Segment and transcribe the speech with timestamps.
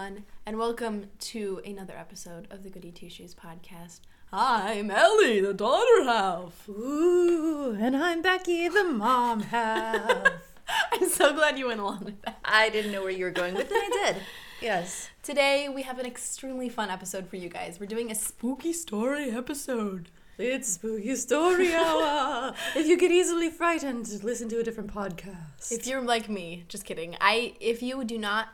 [0.00, 4.00] everyone, and welcome to another episode of the Goody Two Shoes podcast.
[4.32, 6.66] I'm Ellie, the daughter half.
[6.70, 10.26] Ooh, and I'm Becky, the mom half.
[10.92, 12.38] I'm so glad you went along with that.
[12.42, 14.22] I didn't know where you were going, but then I did.
[14.62, 15.08] Yes.
[15.22, 17.80] Today we have an extremely fun episode for you guys.
[17.80, 20.10] We're doing a spooky story episode.
[20.36, 22.54] It's spooky story hour.
[22.76, 25.72] if you get easily frightened, listen to a different podcast.
[25.72, 27.16] If you're like me, just kidding.
[27.22, 28.48] I if you do not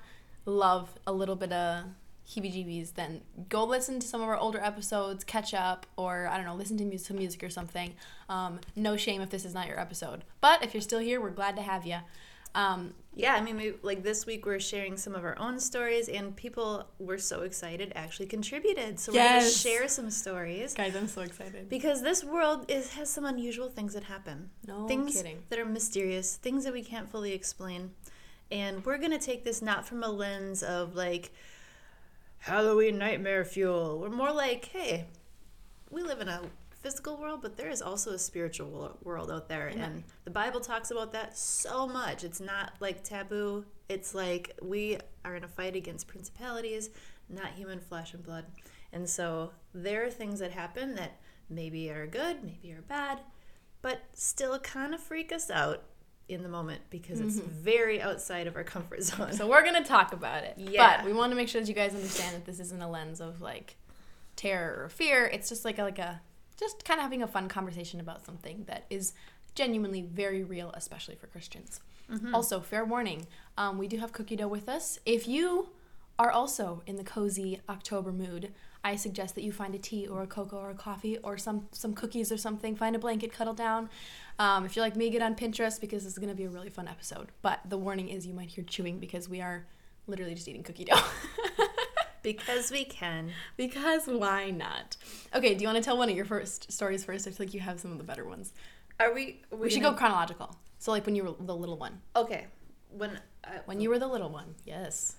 [0.46, 1.84] love a little bit of
[2.28, 6.46] heebie-jeebies, then go listen to some of our older episodes, catch up, or I don't
[6.46, 7.94] know, listen to mu- some music or something.
[8.28, 10.24] Um, no shame if this is not your episode.
[10.40, 11.98] But if you're still here, we're glad to have you.
[12.54, 16.08] Um, yeah, I mean, we, like this week we're sharing some of our own stories,
[16.08, 18.98] and people were so excited actually contributed.
[18.98, 19.52] So we're Yes.
[19.52, 20.74] to share some stories.
[20.74, 21.68] guys, I'm so excited.
[21.68, 24.50] Because this world is has some unusual things that happen.
[24.66, 25.42] No things kidding.
[25.50, 27.90] that are mysterious, things that we can't fully explain.
[28.50, 31.32] And we're gonna take this not from a lens of like
[32.38, 33.98] Halloween nightmare fuel.
[33.98, 35.06] We're more like, hey,
[35.90, 39.66] we live in a physical world, but there is also a spiritual world out there,
[39.66, 42.22] and the Bible talks about that so much.
[42.22, 43.64] It's not like taboo.
[43.88, 46.90] It's like we are in a fight against principalities,
[47.28, 48.44] not human flesh and blood.
[48.92, 51.18] And so there are things that happen that
[51.50, 53.20] maybe are good, maybe are bad,
[53.82, 55.82] but still kind of freak us out
[56.28, 59.32] in the moment because it's very outside of our comfort zone.
[59.32, 60.54] So we're gonna talk about it.
[60.56, 60.98] Yeah.
[60.98, 63.20] But we want to make sure that you guys understand that this isn't a lens
[63.20, 63.76] of like
[64.34, 65.26] terror or fear.
[65.26, 66.20] It's just like a, like a
[66.58, 69.12] just kind of having a fun conversation about something that is
[69.54, 71.80] genuinely very real, especially for Christians.
[72.32, 73.26] Also, fair warning:
[73.58, 74.98] um, we do have cookie dough with us.
[75.04, 75.70] If you
[76.18, 78.52] are also in the cozy October mood,
[78.86, 81.66] I suggest that you find a tea or a cocoa or a coffee or some
[81.72, 82.76] some cookies or something.
[82.76, 83.90] Find a blanket, cuddle down.
[84.38, 86.48] Um, if you're like me, get on Pinterest because this is going to be a
[86.48, 87.32] really fun episode.
[87.42, 89.66] But the warning is you might hear chewing because we are
[90.06, 91.02] literally just eating cookie dough.
[92.22, 93.32] because we can.
[93.56, 94.96] because why not?
[95.34, 97.26] Okay, do you want to tell one of your first stories first?
[97.26, 98.52] I feel like you have some of the better ones.
[99.00, 99.42] Are we?
[99.50, 100.54] are We should go chronological.
[100.78, 102.00] So like when you were the little one.
[102.14, 102.46] Okay.
[102.90, 104.54] When I, When you were the little one.
[104.64, 105.16] Yes.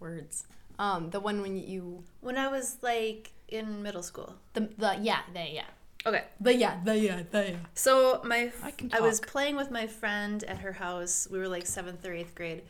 [0.00, 0.44] Words.
[0.78, 4.34] Um, the one when you when I was like in middle school.
[4.52, 5.64] the the yeah, the yeah.
[6.04, 6.24] Okay.
[6.40, 7.56] The yeah, the yeah, the yeah.
[7.74, 11.26] So my I can I was playing with my friend at her house.
[11.30, 12.62] We were like seventh or eighth grade,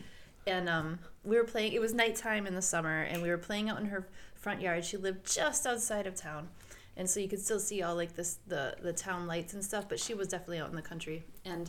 [0.46, 1.72] and um, we were playing.
[1.72, 4.84] It was nighttime in the summer, and we were playing out in her front yard.
[4.84, 6.48] She lived just outside of town,
[6.96, 9.86] and so you could still see all like this the the town lights and stuff.
[9.86, 11.68] But she was definitely out in the country, and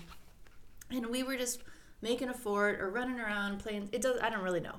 [0.90, 1.64] and we were just
[2.02, 3.90] making a fort or running around playing.
[3.92, 4.22] It does.
[4.22, 4.76] I don't really know.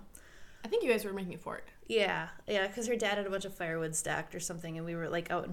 [0.68, 1.66] I think you guys were making a fort.
[1.86, 4.94] Yeah, yeah, because her dad had a bunch of firewood stacked or something, and we
[4.94, 5.48] were like out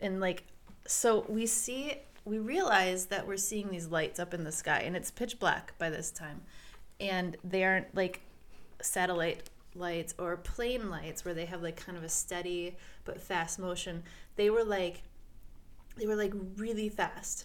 [0.00, 0.44] and like,
[0.86, 4.96] so we see, we realize that we're seeing these lights up in the sky, and
[4.96, 6.40] it's pitch black by this time,
[6.98, 8.22] and they aren't like
[8.80, 12.74] satellite lights or plane lights where they have like kind of a steady
[13.04, 14.02] but fast motion.
[14.36, 15.02] They were like,
[15.98, 17.44] they were like really fast,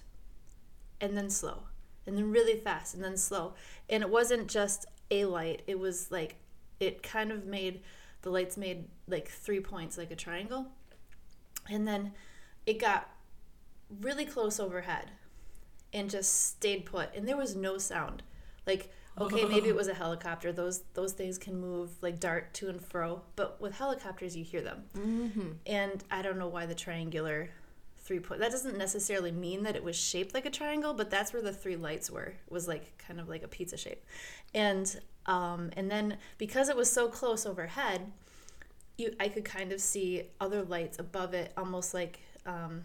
[1.01, 1.63] and then slow,
[2.07, 3.55] and then really fast, and then slow,
[3.89, 5.63] and it wasn't just a light.
[5.67, 6.37] It was like
[6.79, 7.81] it kind of made
[8.21, 10.67] the lights made like three points like a triangle.
[11.69, 12.13] And then
[12.65, 13.09] it got
[14.01, 15.11] really close overhead
[15.93, 18.23] and just stayed put and there was no sound.
[18.67, 20.51] Like okay maybe it was a helicopter.
[20.51, 24.61] Those those things can move like dart to and fro but with helicopters you hear
[24.61, 24.83] them.
[24.97, 25.51] Mm-hmm.
[25.65, 27.49] And i don't know why the triangular
[27.97, 31.31] three point that doesn't necessarily mean that it was shaped like a triangle but that's
[31.31, 32.33] where the three lights were.
[32.49, 34.03] Was like kind of like a pizza shape.
[34.53, 38.11] And um and then because it was so close overhead
[38.97, 42.81] you i could kind of see other lights above it almost like um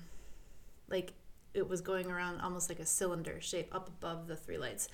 [0.89, 1.13] like
[1.55, 4.89] it was going around almost like a cylinder shape up above the three lights.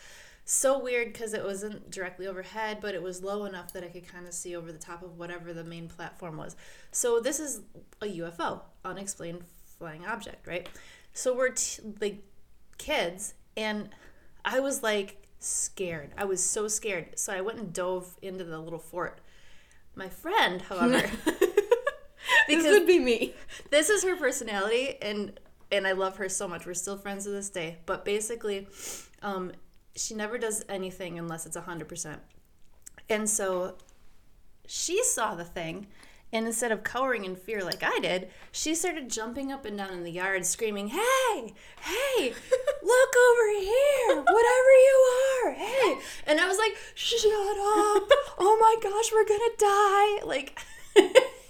[0.45, 4.07] So weird because it wasn't directly overhead but it was low enough that i could
[4.07, 6.57] kind of see over the top of whatever the main platform was.
[6.93, 7.63] So this is
[8.01, 9.43] a ufo unexplained
[9.79, 10.69] flying object right?
[11.13, 12.23] So we're t- like
[12.79, 13.91] kids and
[14.45, 18.59] i was like scared i was so scared so i went and dove into the
[18.59, 19.21] little fort
[19.95, 21.03] my friend however
[22.47, 23.35] This would be me.
[23.71, 25.39] this is her personality and
[25.73, 26.67] and I love her so much.
[26.67, 27.79] We're still friends to this day.
[27.87, 28.67] But basically,
[29.23, 29.53] um,
[29.95, 32.21] she never does anything unless it's hundred percent.
[33.09, 33.77] And so
[34.67, 35.87] she saw the thing
[36.33, 39.93] and instead of cowering in fear like I did, she started jumping up and down
[39.93, 42.33] in the yard screaming, Hey, hey,
[42.83, 45.11] look over here, whatever you
[45.45, 45.99] are, hey.
[46.27, 48.09] And I was like, Shut up.
[48.39, 50.27] Oh my gosh, we're gonna die.
[50.27, 50.61] Like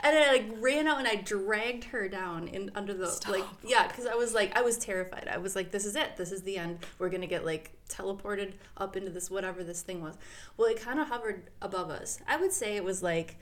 [0.00, 3.86] and I like ran out and I dragged her down in under the like yeah,
[3.86, 5.28] because I was like I was terrified.
[5.30, 6.16] I was like, this is it.
[6.16, 6.78] This is the end.
[6.98, 10.16] We're gonna get like teleported up into this whatever this thing was.
[10.56, 12.18] Well, it kind of hovered above us.
[12.26, 13.36] I would say it was like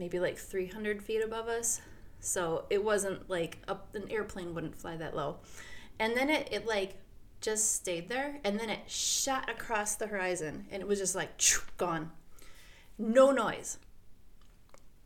[0.00, 1.82] maybe like 300 feet above us.
[2.20, 5.36] So it wasn't like up an airplane wouldn't fly that low.
[5.98, 6.94] And then it, it like
[7.42, 11.30] just stayed there and then it shot across the horizon and it was just like
[11.76, 12.10] gone.
[12.98, 13.78] No noise.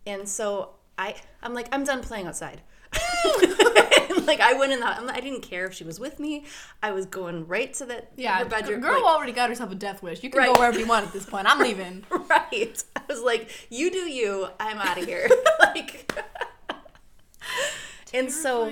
[0.06, 2.62] And so I I'm like I'm done playing outside.
[4.26, 6.44] like I went in the I didn't care if she was with me.
[6.82, 8.81] I was going right to that Yeah, her the bedroom.
[8.81, 10.23] girl like- already got herself a death wish.
[10.23, 10.55] You can Right.
[10.55, 11.46] go wherever you want at this point.
[11.50, 12.05] I'm leaving.
[12.11, 12.85] right.
[12.96, 14.49] I was like, you do you.
[14.61, 15.29] I'm out of here.
[15.61, 16.11] like
[18.12, 18.70] And so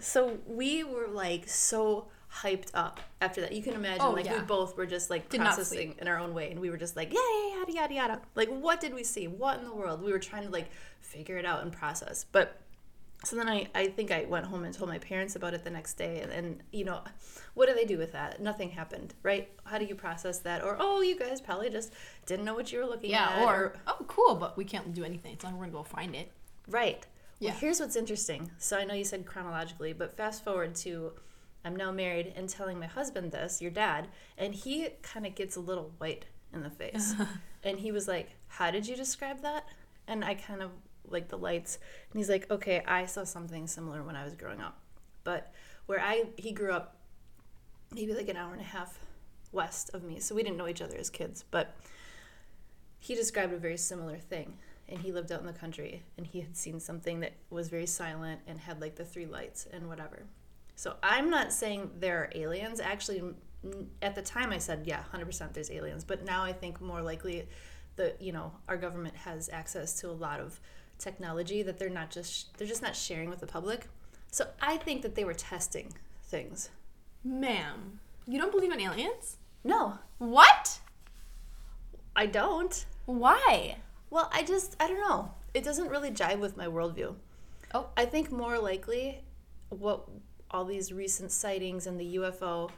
[0.00, 2.08] so we were like so
[2.42, 3.52] hyped up after that.
[3.52, 6.34] You can imagine Oh, like we both were just like Did processing in our own
[6.34, 8.20] way and we were just like, yeah, yeah, yada yada yada.
[8.34, 9.26] Like what did we see?
[9.28, 10.02] What in the world?
[10.02, 10.70] We were trying to like
[11.00, 12.24] figure it out and process.
[12.30, 12.58] But
[13.24, 15.70] so then I, I think I went home and told my parents about it the
[15.70, 16.20] next day.
[16.20, 17.02] And, and, you know,
[17.54, 18.40] what do they do with that?
[18.40, 19.48] Nothing happened, right?
[19.64, 20.62] How do you process that?
[20.62, 21.92] Or, oh, you guys probably just
[22.26, 23.42] didn't know what you were looking Yeah, at.
[23.42, 25.34] or oh, cool, but we can't do anything.
[25.34, 26.32] It's not we're gonna go find it.
[26.66, 27.06] Right.
[27.40, 28.50] Well, here's what's interesting.
[28.58, 31.12] So I know you said chronologically, but fast forward to
[31.64, 35.56] I'm now married and telling my husband this, your dad, and he kind of gets
[35.56, 37.14] a little white in the face.
[37.64, 39.66] and he was like, How did you describe that?
[40.06, 40.70] And I kind of
[41.12, 41.78] like the lights.
[42.10, 44.78] And he's like, Okay, I saw something similar when I was growing up.
[45.24, 45.52] But
[45.86, 46.96] where I, he grew up
[47.94, 48.98] maybe like an hour and a half
[49.52, 50.18] west of me.
[50.18, 51.44] So we didn't know each other as kids.
[51.50, 51.76] But
[52.98, 54.56] he described a very similar thing
[54.88, 57.86] and he lived out in the country and he had seen something that was very
[57.86, 60.22] silent and had like the three lights and whatever
[60.76, 63.22] so i'm not saying there are aliens actually
[64.02, 67.48] at the time i said yeah 100% there's aliens but now i think more likely
[67.96, 70.60] the you know our government has access to a lot of
[71.02, 73.88] technology that they're not just they're just not sharing with the public
[74.30, 76.70] so i think that they were testing things
[77.24, 79.36] Ma'am, you don't believe in aliens?
[79.64, 80.80] no What?
[82.16, 83.76] i don't Why?
[84.10, 85.32] Well, I just, I don't know.
[85.54, 87.14] It doesn't really jive with my worldview.
[87.72, 87.88] Oh.
[87.96, 89.22] I think more likely
[89.70, 90.06] what
[90.50, 92.70] all these recent sightings and the UFO,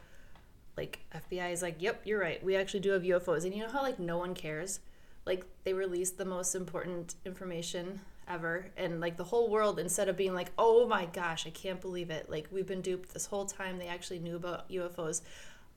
[0.76, 2.42] like FBI is like, yep, you're right.
[2.44, 3.44] We actually do have UFOs.
[3.44, 4.78] And you know how, like, no one cares?
[5.26, 8.66] Like, they released the most important information ever.
[8.76, 12.10] And, like, the whole world, instead of being like, oh my gosh, I can't believe
[12.10, 12.30] it.
[12.30, 13.78] Like, we've been duped this whole time.
[13.78, 15.22] They actually knew about UFOs.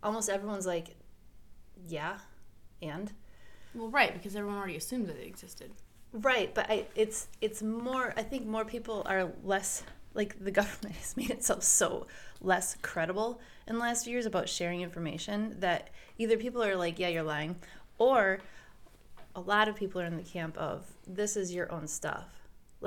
[0.03, 0.95] Almost everyone's like,
[1.87, 2.17] yeah,
[2.81, 3.11] and?
[3.73, 5.71] Well, right, because everyone already assumed that they existed.
[6.13, 9.83] Right, but I it's it's more I think more people are less
[10.13, 12.07] like the government has made itself so
[12.41, 16.97] less credible in the last few years about sharing information that either people are like,
[16.97, 17.55] yeah, you're lying,
[17.97, 18.39] or
[19.35, 22.36] a lot of people are in the camp of this is your own stuff.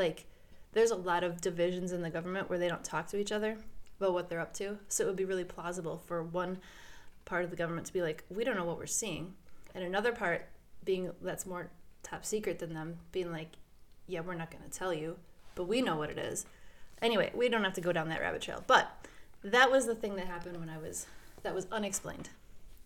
[0.00, 0.24] Like
[0.72, 3.58] there's a lot of divisions in the government where they don't talk to each other
[3.98, 4.78] about what they're up to.
[4.88, 6.58] So it would be really plausible for one
[7.26, 9.34] part of the government to be like, we don't know what we're seeing.
[9.74, 10.46] And another part
[10.84, 11.68] being that's more
[12.02, 13.50] top secret than them being like,
[14.06, 15.16] yeah, we're not going to tell you,
[15.54, 16.46] but we know what it is.
[17.02, 18.64] Anyway, we don't have to go down that rabbit trail.
[18.66, 18.90] But
[19.44, 21.06] that was the thing that happened when I was,
[21.42, 22.30] that was unexplained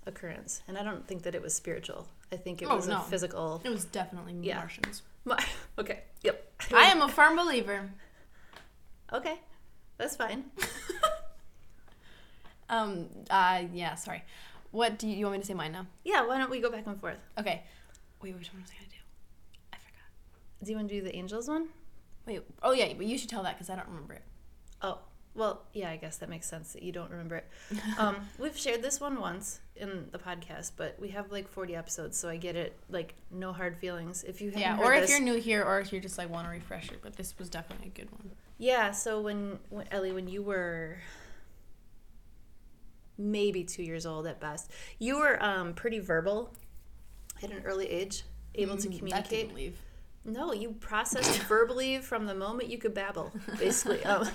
[0.06, 0.62] occurrence.
[0.68, 2.08] And I don't think that it was spiritual.
[2.32, 2.98] I think it Oh, was no.
[2.98, 3.60] a physical.
[3.64, 4.56] It was definitely Yeah.
[4.58, 5.02] Martians.
[5.78, 6.52] Okay, yep.
[6.72, 7.90] I am a firm believer.
[9.12, 9.38] Okay,
[9.98, 10.44] that's fine.
[12.68, 13.06] Um.
[13.30, 13.64] Uh.
[13.72, 13.94] Yeah.
[13.94, 14.22] Sorry.
[14.70, 15.86] What do you, you want me to say mine now?
[16.02, 17.18] Yeah, why don't we go back and forth?
[17.38, 17.62] Okay.
[18.22, 18.34] Wait.
[18.34, 18.96] Which one was I gonna do?
[19.72, 20.64] I forgot.
[20.64, 21.68] Do you want to do the angels one?
[22.26, 22.42] Wait.
[22.62, 22.92] Oh yeah.
[22.94, 24.22] But you should tell that because I don't remember it.
[24.82, 24.98] Oh,
[25.34, 27.46] well, yeah, I guess that makes sense that you don't remember it.
[27.98, 32.16] Um, we've shared this one once in the podcast, but we have like 40 episodes,
[32.16, 32.78] so I get it.
[32.88, 34.22] Like, no hard feelings.
[34.22, 34.78] If you haven't Yeah.
[34.78, 37.00] Or if this- you're new here, or if you're just like want to refresh it.
[37.02, 38.30] But this was definitely a good one.
[38.58, 40.98] Yeah, so when, when Ellie, when you were
[43.18, 46.52] maybe two years old at best, you were um, pretty verbal
[47.42, 48.22] at an early age,
[48.54, 49.28] able to Mm, That communicate.
[49.30, 49.78] didn't leave.
[50.24, 54.02] No, you processed verbally from the moment you could babble, basically.
[54.06, 54.28] um,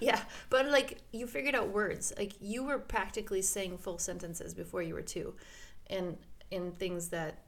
[0.00, 2.12] yeah, but like you figured out words.
[2.16, 5.34] Like you were practically saying full sentences before you were two,
[5.88, 6.16] and
[6.50, 7.42] in things that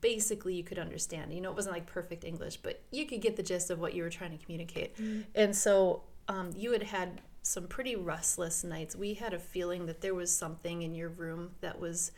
[0.00, 1.32] basically you could understand.
[1.32, 3.94] You know, it wasn't like perfect English, but you could get the gist of what
[3.94, 4.96] you were trying to communicate.
[5.34, 8.96] And so um, you had had some pretty restless nights.
[8.96, 12.12] We had a feeling that there was something in your room that was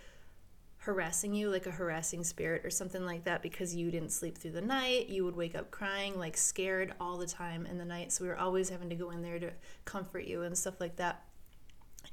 [0.87, 4.53] harassing you, like a harassing spirit or something like that, because you didn't sleep through
[4.53, 5.09] the night.
[5.09, 8.13] You would wake up crying, like scared all the time in the night.
[8.13, 9.51] So we were always having to go in there to
[9.85, 11.25] comfort you and stuff like that.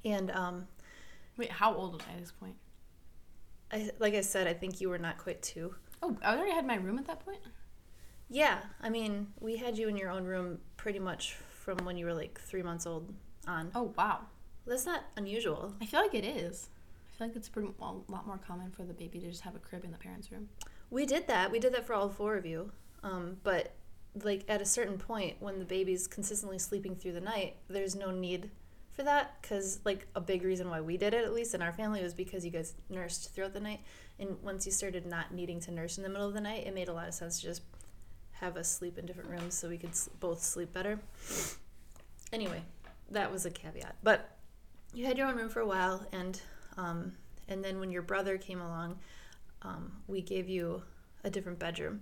[0.04, 0.68] And um,
[1.38, 1.52] Wait.
[1.52, 2.56] How old was I at this point?
[3.72, 5.76] I, like I said, I think you were not quite two.
[6.02, 7.42] Oh, I already had my room at that point.
[8.30, 12.06] Yeah, I mean, we had you in your own room pretty much from when you
[12.06, 13.14] were like three months old
[13.48, 13.72] on.
[13.76, 14.22] Oh wow.
[14.66, 15.74] That's not unusual.
[15.82, 16.70] I feel like it is.
[17.14, 19.56] I feel like it's pretty a lot more common for the baby to just have
[19.56, 20.50] a crib in the parents' room.
[20.90, 21.52] We did that.
[21.52, 22.72] We did that for all four of you.
[23.04, 23.76] Um, but
[24.24, 28.12] like at a certain point, when the baby's consistently sleeping through the night, there's no
[28.12, 28.50] need
[28.92, 31.74] for that because like a big reason why we did it, at least in our
[31.74, 33.82] family, was because you guys nursed throughout the night.
[34.20, 36.74] And once you started not needing to nurse in the middle of the night, it
[36.74, 37.62] made a lot of sense to just
[38.34, 41.00] have us sleep in different rooms so we could both sleep better.
[42.32, 42.64] Anyway,
[43.10, 43.96] that was a caveat.
[44.04, 44.38] But
[44.94, 46.40] you had your own room for a while, and
[46.78, 47.14] um,
[47.48, 49.00] and then when your brother came along,
[49.62, 50.84] um, we gave you
[51.24, 52.02] a different bedroom,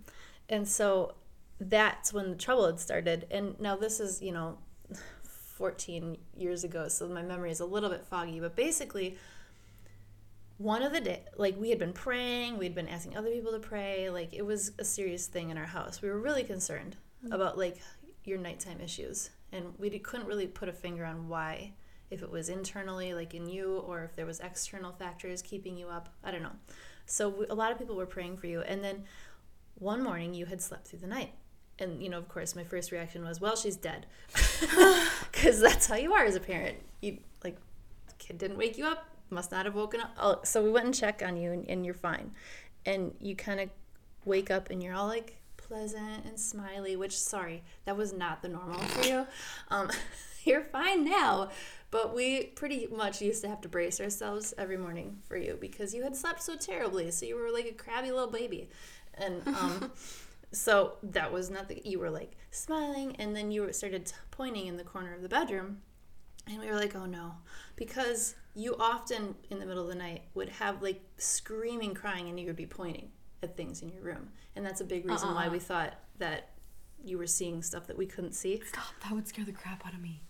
[0.50, 1.16] and so
[1.60, 3.28] that's when the trouble had started.
[3.30, 4.58] And now this is you know,
[5.24, 8.40] 14 years ago, so my memory is a little bit foggy.
[8.40, 9.18] But basically,
[10.58, 13.60] one of the day, like we had been praying, we'd been asking other people to
[13.60, 14.10] pray.
[14.10, 16.01] Like it was a serious thing in our house.
[16.01, 16.98] We were really concerned
[17.32, 17.78] about like
[18.24, 21.74] your nighttime issues, and we couldn't really put a finger on why.
[22.12, 25.88] If it was internally, like in you, or if there was external factors keeping you
[25.88, 26.56] up, I don't know.
[27.06, 29.06] So a lot of people were praying for you, and then
[29.75, 31.32] one morning you had slept through the night,
[31.80, 34.06] and you know, of course, my first reaction was, "Well, she's dead,"
[35.32, 36.77] because that's how you are as a parent.
[37.01, 37.58] You like,
[38.20, 40.12] kid didn't wake you up, must not have woken up.
[40.20, 42.32] Oh, so we went and checked on you, and, and you're fine,
[42.86, 43.70] and you kind of
[44.25, 45.40] wake up, and you're all like
[45.72, 46.98] pleasant and smiley.
[46.98, 49.25] Which, sorry, that was not the normal for you.
[49.70, 49.90] Um,
[50.44, 51.50] you're fine now,
[51.92, 55.94] but we pretty much used to have to brace ourselves every morning for you because
[55.94, 57.10] you had slept so terribly.
[57.12, 58.70] So you were like a crabby little baby,
[59.13, 59.92] and um,
[60.51, 64.68] so that was not the you were like smiling, and then you started t- pointing
[64.68, 65.78] in the corner of the bedroom,
[66.48, 67.36] and we were like, oh no,
[67.78, 72.38] because you often in the middle of the night would have like screaming, crying, and
[72.38, 73.10] you would be pointing
[73.42, 75.51] at things in your room, and that's a big reason why Uh-uh.
[75.51, 76.50] we thought that
[77.03, 78.62] you were seeing stuff that we couldn't see.
[78.67, 78.84] Stop!
[79.03, 80.22] That would scare the crap out of me.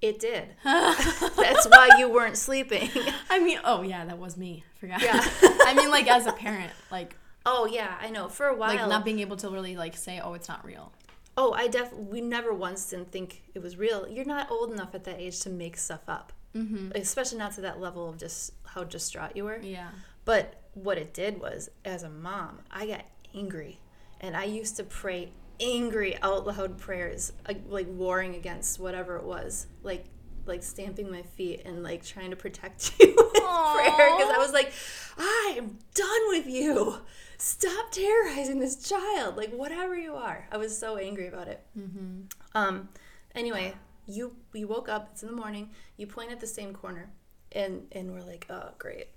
[0.00, 0.48] It did.
[0.64, 2.90] That's why you weren't sleeping.
[3.30, 4.64] I mean, oh yeah, that was me.
[4.80, 5.00] Forgot.
[5.02, 5.20] Yeah.
[5.42, 8.28] I mean, like as a parent, like oh yeah, I know.
[8.28, 10.92] For a while, like not being able to really like say, oh, it's not real.
[11.36, 14.08] oh, I def we never once didn't think it was real.
[14.08, 16.90] You're not old enough at that age to make stuff up, Mm-hmm.
[16.96, 19.58] especially not to that level of just how distraught you were.
[19.62, 19.88] Yeah.
[20.24, 23.80] But what it did was, as a mom, I got angry,
[24.20, 27.32] and I used to pray angry out loud prayers,
[27.68, 30.06] like, warring against whatever it was, like
[30.46, 34.52] like stamping my feet and like trying to protect you with prayer because I was
[34.52, 34.72] like,
[35.18, 36.98] I am done with you.
[37.38, 39.36] Stop terrorizing this child.
[39.36, 41.64] Like whatever you are, I was so angry about it.
[41.78, 42.22] Mm-hmm.
[42.54, 42.88] Um,
[43.34, 43.74] anyway,
[44.06, 45.10] you you woke up.
[45.12, 45.70] It's in the morning.
[45.96, 47.10] You point at the same corner,
[47.52, 49.08] and and we're like, oh great.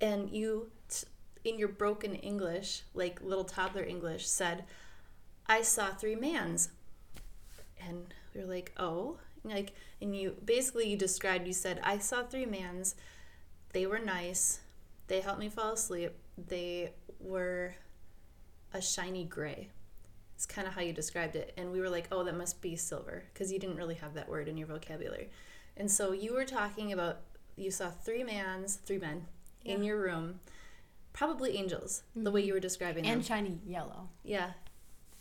[0.00, 0.70] And you,
[1.44, 4.64] in your broken English, like little toddler English, said,
[5.46, 6.70] "I saw three mans."
[7.80, 11.46] And we were like, oh, like, and you basically you described.
[11.46, 12.94] You said, "I saw three mans.
[13.72, 14.60] They were nice.
[15.06, 16.12] They helped me fall asleep.
[16.38, 17.74] They were
[18.72, 19.68] a shiny gray."
[20.34, 21.54] It's kind of how you described it.
[21.56, 24.28] And we were like, oh, that must be silver, because you didn't really have that
[24.28, 25.30] word in your vocabulary.
[25.76, 27.20] And so you were talking about
[27.56, 29.26] you saw three mans, three men
[29.64, 30.40] in your room,
[31.14, 33.08] probably angels, the way you were describing it.
[33.08, 33.26] And them.
[33.26, 34.10] shiny yellow.
[34.22, 34.50] Yeah.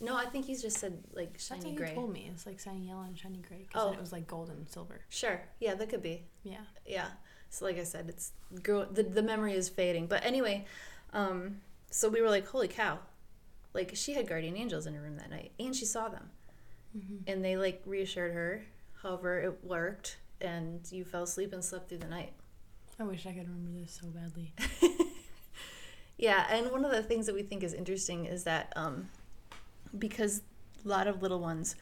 [0.01, 1.93] No, I think you just said like That's shiny what gray.
[1.93, 2.29] told me.
[2.33, 3.59] It's like shiny yellow and shiny gray.
[3.67, 3.93] Because Oh.
[3.93, 5.00] it was like gold and silver.
[5.07, 5.41] Sure.
[5.62, 6.23] Yeah, that could be.
[6.43, 6.57] Yeah.
[6.85, 7.07] Yeah.
[7.50, 8.33] So like I said, it's
[8.63, 10.07] grow the, the memory is fading.
[10.07, 10.65] But anyway,
[11.13, 13.00] um, so we were like, holy cow.
[13.73, 16.29] Like she had guardian angels in her room that night and she saw them.
[16.97, 17.15] Mm-hmm.
[17.27, 18.63] And they like reassured her.
[19.03, 22.33] However, it worked and you fell asleep and slept through the night.
[23.00, 24.53] I wish I could remember this so badly.
[26.17, 29.10] Yeah, and one of the things that we think is interesting is that um,
[29.98, 30.41] because
[30.84, 31.75] a lot of little ones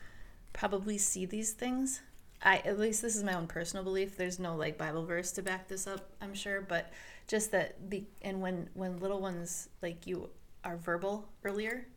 [0.53, 2.01] probably see these things.
[2.43, 4.17] I at least this is my own personal belief.
[4.17, 6.91] There's no like Bible verse to back this up, I'm sure, but
[7.27, 10.29] just that be and when when little ones like you
[10.63, 11.87] are verbal earlier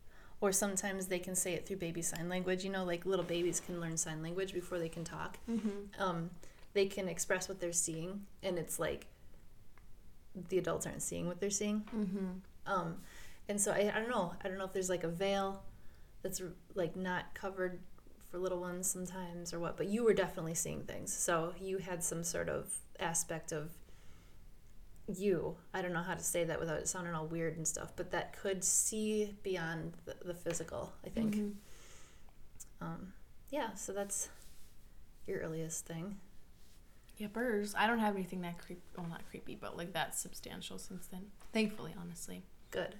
[0.41, 3.59] or sometimes they can say it through baby sign language, you know, like little babies
[3.59, 5.37] can learn sign language before they can talk.
[5.49, 6.01] Mm-hmm.
[6.01, 6.29] Um,
[6.73, 9.07] they can express what they're seeing and it's like
[10.49, 11.81] the adults aren't seeing what they're seeing.
[11.95, 12.27] Mm-hmm.
[12.65, 12.97] Um,
[13.47, 14.33] and so I, I don't know.
[14.43, 15.63] I don't know if there's like a veil
[16.21, 16.41] that's
[16.73, 17.79] like not covered
[18.29, 19.77] for little ones sometimes or what.
[19.77, 21.13] But you were definitely seeing things.
[21.13, 23.71] So you had some sort of aspect of
[25.07, 25.55] you.
[25.73, 27.93] I don't know how to say that without it sounding all weird and stuff.
[27.95, 30.93] But that could see beyond the, the physical.
[31.05, 31.35] I think.
[31.35, 32.85] Mm-hmm.
[32.85, 33.13] Um,
[33.51, 33.73] yeah.
[33.73, 34.29] So that's
[35.27, 36.17] your earliest thing.
[37.17, 37.73] Yeah, burrs.
[37.77, 38.81] I don't have anything that creep.
[38.97, 41.27] Well, not creepy, but like that substantial since then.
[41.53, 42.43] Thankfully, honestly.
[42.71, 42.95] Good.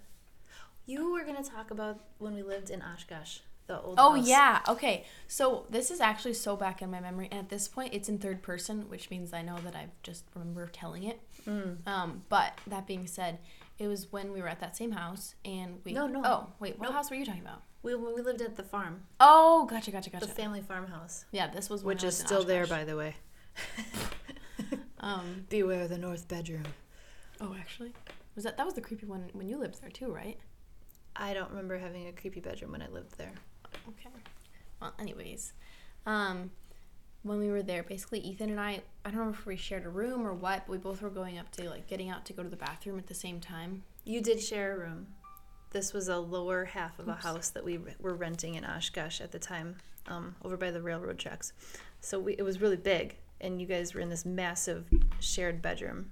[0.86, 3.96] You were gonna talk about when we lived in Oshkosh, the old.
[3.98, 4.28] Oh house.
[4.28, 4.60] yeah.
[4.68, 5.06] Okay.
[5.28, 8.20] So this is actually so back in my memory, and at this point, it's in
[8.20, 11.20] third person, which means I know that I just remember telling it.
[11.48, 11.86] Mm.
[11.88, 13.40] Um, but that being said,
[13.80, 15.94] it was when we were at that same house, and we.
[15.94, 16.22] No, no.
[16.24, 16.94] Oh wait, what Nope.
[16.94, 17.64] house were you talking about?
[17.82, 20.26] We when we lived at the farm, Oh, gotcha, gotcha, gotcha.
[20.28, 23.16] the family farmhouse, yeah, this was when which is still there, by the way.
[25.00, 25.46] Um.
[25.50, 26.64] Beware the north bedroom.
[27.40, 27.94] Oh, actually,
[28.34, 30.40] was that that was the creepy one when you lived there too, right?
[31.16, 33.34] I don't remember having a creepy bedroom when I lived there.
[33.88, 34.10] Okay.
[34.82, 35.54] Well, anyways,
[36.08, 36.50] um,
[37.24, 39.90] when we were there, basically Ethan and I, I don't remember if we shared a
[39.90, 42.44] room or what, but we both were going up to like getting out to go
[42.44, 43.84] to the bathroom at the same time.
[44.04, 45.08] You did share a room.
[45.72, 49.32] This was a lower half of a house that we were renting in Oshkosh at
[49.32, 49.76] the time,
[50.08, 51.52] um, over by the railroad tracks.
[52.00, 54.86] So we, it was really big, and you guys were in this massive
[55.20, 56.12] shared bedroom.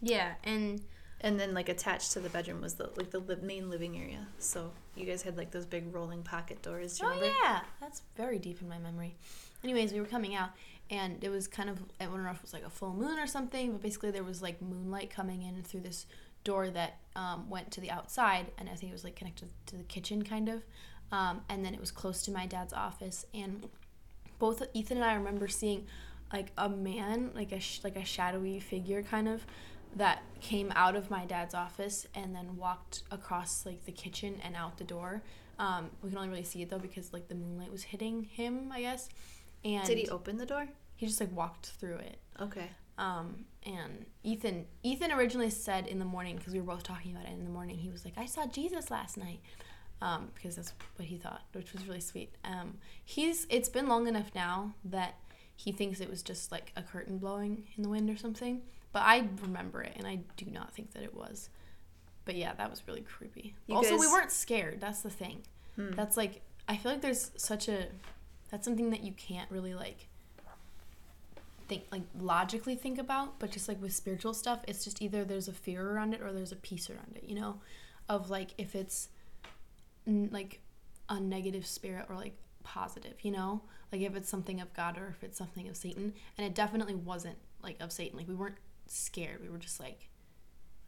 [0.00, 0.80] Yeah, and
[1.20, 4.26] And then, like attached to the bedroom was the like the li- main living area.
[4.38, 7.00] So you guys had like those big rolling pocket doors.
[7.02, 7.26] Oh remember?
[7.42, 9.16] yeah, that's very deep in my memory.
[9.64, 10.50] Anyways, we were coming out,
[10.90, 13.18] and it was kind of I don't know if it was like a full moon
[13.18, 16.06] or something, but basically there was like moonlight coming in through this
[16.44, 19.76] door that um, went to the outside, and I think it was like connected to
[19.76, 20.62] the kitchen kind of,
[21.10, 23.66] um, and then it was close to my dad's office, and
[24.38, 25.86] both Ethan and I remember seeing
[26.32, 29.46] like a man, like a sh- like a shadowy figure kind of
[29.96, 34.54] that came out of my dad's office and then walked across like the kitchen and
[34.54, 35.22] out the door.
[35.58, 38.70] Um, we can only really see it though because like the moonlight was hitting him,
[38.72, 39.08] I guess.
[39.64, 40.68] And Did he open the door?
[40.96, 42.18] he just like walked through it.
[42.40, 42.70] Okay.
[42.98, 47.26] Um, and Ethan Ethan originally said in the morning because we were both talking about
[47.26, 47.76] it in the morning.
[47.78, 49.40] He was like, "I saw Jesus last night,"
[50.02, 52.34] um, because that's what he thought, which was really sweet.
[52.44, 55.14] Um, he's it's been long enough now that
[55.58, 58.62] he thinks it was just like a curtain blowing in the wind or something.
[58.92, 61.50] But I remember it, and I do not think that it was.
[62.24, 63.56] But yeah, that was really creepy.
[63.66, 64.80] You also, we weren't scared.
[64.80, 65.42] That's the thing.
[65.76, 65.90] Hmm.
[65.90, 67.86] That's like I feel like there's such a
[68.50, 70.06] that's something that you can't really like
[71.68, 75.48] think like logically think about, but just like with spiritual stuff, it's just either there's
[75.48, 77.60] a fear around it or there's a peace around it, you know?
[78.08, 79.08] Of like if it's
[80.06, 80.60] n- like
[81.08, 83.62] a negative spirit or like positive, you know?
[83.92, 86.12] Like if it's something of God or if it's something of Satan.
[86.36, 88.18] And it definitely wasn't like of Satan.
[88.18, 89.40] Like we weren't scared.
[89.42, 90.08] We were just like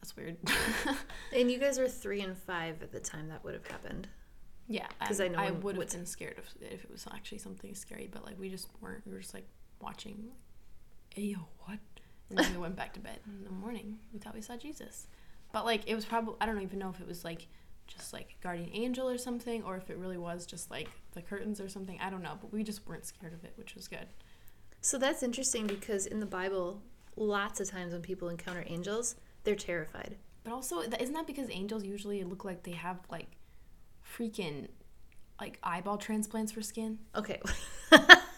[0.00, 0.36] that's weird.
[1.36, 4.08] And you guys were three and five at the time that would have happened.
[4.66, 7.38] Yeah, 'Cause I, I know I would have been scared it if it was actually
[7.38, 9.04] something scary, but like we just weren't.
[9.06, 9.46] We were just like
[9.80, 10.28] watching.
[11.14, 11.78] Hey, yo, what?
[12.28, 13.98] And then we went back to bed in the morning.
[14.12, 15.08] We thought we saw Jesus,
[15.52, 17.48] but like it was probably I don't even know if it was like
[17.90, 21.61] just like guardian angel or something, or if it really was just like the curtains
[21.61, 21.98] or something.
[22.00, 24.07] I don't know, but we just weren't scared of it, which was good.
[24.81, 26.81] So that's interesting because in the Bible,
[27.16, 30.16] lots of times when people encounter angels, they're terrified.
[30.44, 33.26] But also, isn't that because angels usually look like they have like
[34.16, 34.68] freaking
[35.40, 36.98] like eyeball transplants for skin?
[37.14, 37.40] Okay.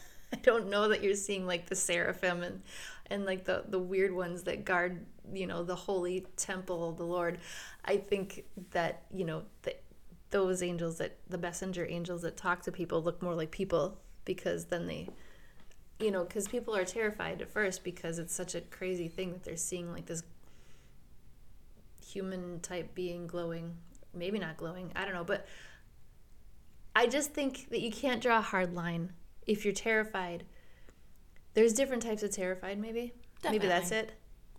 [0.43, 2.63] Don't know that you're seeing like the seraphim and
[3.07, 7.05] and like the the weird ones that guard, you know, the holy temple of the
[7.05, 7.39] Lord.
[7.85, 9.75] I think that, you know, the,
[10.31, 14.67] those angels that the messenger angels that talk to people look more like people because
[14.67, 15.09] then they
[16.01, 19.45] you know, cuz people are terrified at first because it's such a crazy thing that
[19.45, 20.25] they're seeing like this
[22.05, 23.77] human type being glowing,
[24.13, 25.47] maybe not glowing, I don't know, but
[26.95, 29.13] I just think that you can't draw a hard line
[29.47, 30.45] if you're terrified.
[31.55, 33.13] There's different types of terrified, maybe.
[33.45, 34.13] Maybe that's it.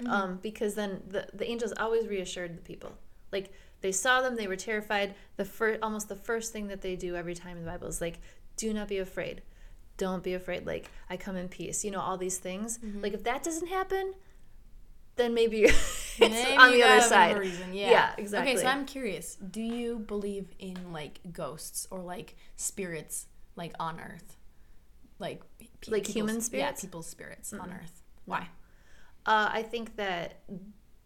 [0.06, 2.94] Um, because then the the angels always reassured the people.
[3.32, 5.16] Like they saw them, they were terrified.
[5.38, 8.02] The first, almost the first thing that they do every time in the Bible is
[8.02, 8.20] like,
[8.58, 9.42] "Do not be afraid.
[9.98, 10.66] Don't be afraid.
[10.66, 12.80] Like I come in peace." You know all these things.
[13.02, 14.14] Like if that doesn't happen,
[15.16, 17.38] then maybe it's Maybe on the other side.
[17.38, 17.90] reason, Yeah.
[17.92, 18.54] Yeah, exactly.
[18.54, 19.36] Okay, so I'm curious.
[19.36, 24.38] Do you believe in like ghosts or like spirits like on Earth?
[25.20, 26.82] Like pe- Like human spirits?
[26.84, 28.02] Yeah, people's spirits on Earth.
[28.26, 28.48] Why?
[29.26, 30.40] Uh, I think that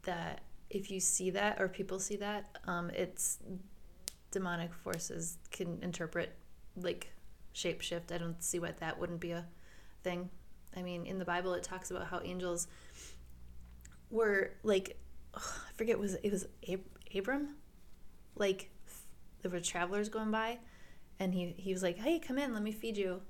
[0.03, 3.39] that if you see that or people see that, um, it's
[4.31, 6.35] demonic forces can interpret
[6.75, 7.11] like
[7.53, 8.11] shapeshift.
[8.11, 9.45] I don't see why that wouldn't be a
[10.03, 10.29] thing.
[10.75, 12.67] I mean, in the Bible, it talks about how angels
[14.09, 14.97] were like,
[15.35, 15.41] I
[15.75, 17.55] forget was it was Ab- Abram,
[18.35, 18.69] like
[19.41, 20.59] there were travelers going by,
[21.19, 23.21] and he he was like, "Hey, come in, let me feed you,"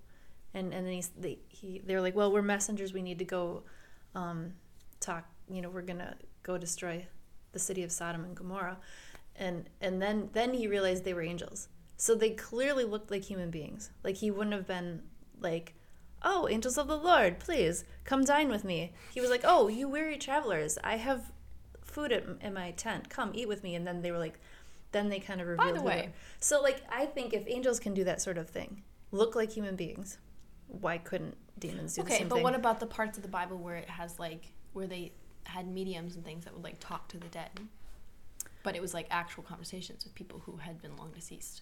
[0.53, 2.93] and and then he's they he they were like, "Well, we're messengers.
[2.93, 3.63] We need to go."
[4.15, 4.53] Um,
[4.99, 7.05] talk you know we're gonna go destroy
[7.51, 8.77] the city of sodom and gomorrah.
[9.35, 11.67] And and then then he realized they were angels.
[11.95, 13.91] So they clearly looked like human beings.
[14.03, 15.03] Like he wouldn't have been
[15.39, 15.73] like
[16.23, 18.93] oh angels of the lord please come dine with me.
[19.13, 20.77] He was like oh you weary travelers.
[20.83, 21.31] I have
[21.81, 23.09] food at, in my tent.
[23.09, 23.75] Come eat with me.
[23.75, 24.39] And then they were like
[24.91, 27.93] then they kind of revealed By the way, so like I think if angels can
[27.93, 30.17] do that sort of thing, look like human beings,
[30.67, 32.43] why couldn't demons do the okay, same but thing?
[32.43, 35.11] what about the parts of the Bible where it has like where they
[35.43, 37.51] had mediums and things that would like talk to the dead?
[38.63, 41.61] But it was like actual conversations with people who had been long deceased.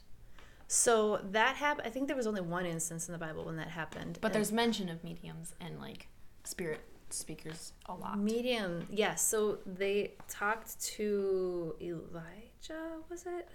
[0.68, 1.88] so that happened.
[1.88, 4.18] I think there was only one instance in the Bible when that happened.
[4.22, 6.08] But and- there's mention of mediums and like
[6.44, 8.18] spirit speakers a lot.
[8.18, 9.22] Medium, yes.
[9.26, 13.48] So they talked to Elijah, was it?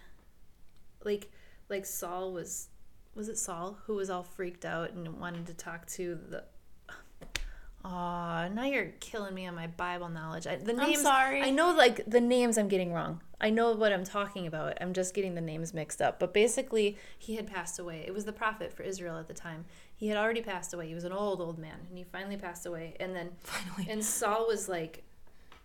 [1.05, 1.31] Like,
[1.69, 2.69] like Saul was,
[3.15, 6.45] was it Saul who was all freaked out and wanted to talk to the.
[7.83, 10.47] Aw, now you're killing me on my Bible knowledge.
[10.47, 11.43] I, the I'm names, sorry.
[11.43, 13.23] I know, like the names, I'm getting wrong.
[13.41, 14.77] I know what I'm talking about.
[14.83, 16.21] I'm just getting the names mixed up.
[16.21, 18.05] But basically, he had passed away.
[18.07, 19.65] It was the prophet for Israel at the time.
[19.97, 20.89] He had already passed away.
[20.89, 22.97] He was an old, old man, and he finally passed away.
[23.01, 23.91] And then Finally.
[23.91, 25.03] and Saul was like,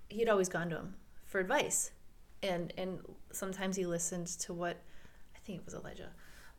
[0.07, 1.91] he'd always gone to him for advice,
[2.41, 2.99] and and
[3.33, 4.77] sometimes he listened to what
[5.35, 6.11] I think it was Elijah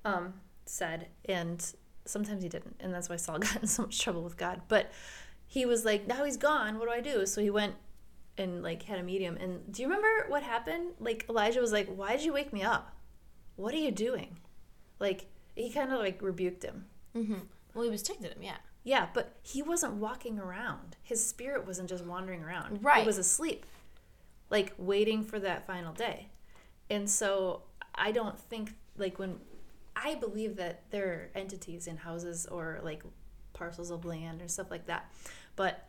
[0.07, 0.35] um,
[0.67, 1.73] said, and
[2.05, 4.63] sometimes he didn't, and that's why Saul got in so much trouble with God.
[4.69, 4.93] But
[5.47, 6.79] he was like, now he's gone.
[6.79, 7.27] What do I do?
[7.27, 7.75] So he went
[8.39, 9.37] and like had a medium.
[9.37, 10.93] And do you remember what happened?
[10.99, 12.95] Like Elijah was like, why did you wake me up?
[13.57, 14.39] What are you doing?
[14.99, 16.87] Like he kind of like rebuked him.
[17.17, 17.39] Mm-hmm.
[17.75, 18.57] Well, he was ticked at him, yeah.
[18.85, 20.97] Yeah, but he wasn't walking around.
[21.03, 22.85] His spirit wasn't just wandering around.
[22.85, 23.01] Right.
[23.01, 23.67] He was asleep,
[24.49, 26.29] like waiting for that final day.
[26.89, 27.63] And so
[27.97, 29.41] I don't think, like, when
[29.97, 33.03] I believe that there are entities in houses or like
[33.55, 35.11] parcels of land or stuff like that,
[35.57, 35.89] but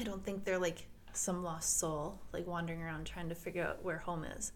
[0.00, 3.82] I don't think they're like some lost soul, like wandering around trying to figure out
[3.84, 4.52] where home is.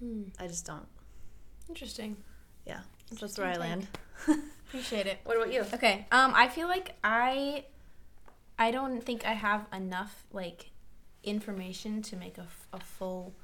[0.00, 0.22] Hmm.
[0.40, 0.86] I just don't.
[1.68, 2.16] Interesting.
[2.66, 2.80] Yeah.
[3.10, 3.86] That's Interesting where I land.
[4.68, 5.18] Appreciate it.
[5.24, 5.64] What about you?
[5.74, 6.06] Okay.
[6.10, 7.64] Um, I feel like I,
[8.58, 10.70] I don't think I have enough like
[11.22, 13.34] information to make a, f- a full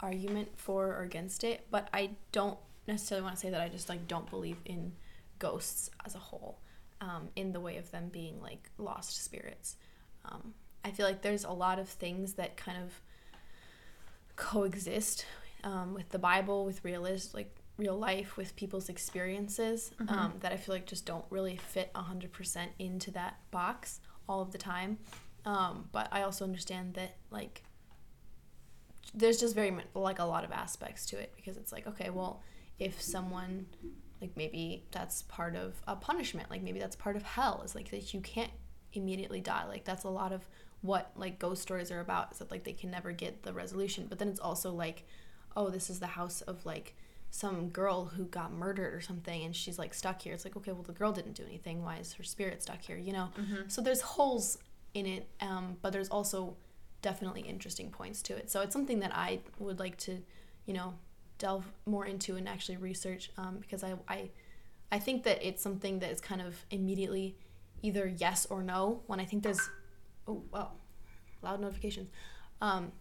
[0.00, 3.88] argument for or against it, but I don't necessarily want to say that I just
[3.88, 4.92] like don't believe in
[5.38, 6.60] ghosts as a whole,
[7.00, 9.76] um, in the way of them being like lost spirits.
[10.24, 13.00] Um, I feel like there's a lot of things that kind of
[14.36, 15.26] coexist
[15.64, 20.56] um, with the Bible, with realist like real life, with people's experiences um, that I
[20.56, 24.98] feel like just don't really fit hundred percent into that box all of the time.
[25.44, 27.62] Um, but I also understand that like
[29.14, 32.10] there's just very much like a lot of aspects to it because it's like okay,
[32.10, 32.42] well,
[32.80, 33.66] if someone
[34.20, 37.90] like maybe that's part of a punishment, like maybe that's part of hell is like
[37.90, 38.50] that you can't
[38.92, 39.64] immediately die.
[39.66, 40.46] Like that's a lot of
[40.82, 44.06] what like ghost stories are about is that like they can never get the resolution.
[44.08, 45.06] But then it's also like,
[45.56, 46.96] oh, this is the house of like
[47.30, 50.34] some girl who got murdered or something and she's like stuck here.
[50.34, 51.82] It's like, okay, well the girl didn't do anything.
[51.82, 52.96] Why is her spirit stuck here?
[52.96, 53.28] You know?
[53.68, 54.58] So there's holes
[54.94, 56.56] in it, um, but there's also
[57.02, 58.50] definitely interesting points to it.
[58.50, 60.18] So it's something that I would like to,
[60.66, 60.94] you know,
[61.40, 64.30] delve more into and actually research um, because I, I
[64.92, 67.36] I think that it's something that is kind of immediately
[67.82, 69.68] either yes or no when I think there's
[70.28, 70.70] oh wow
[71.42, 72.10] loud notifications
[72.60, 72.92] um,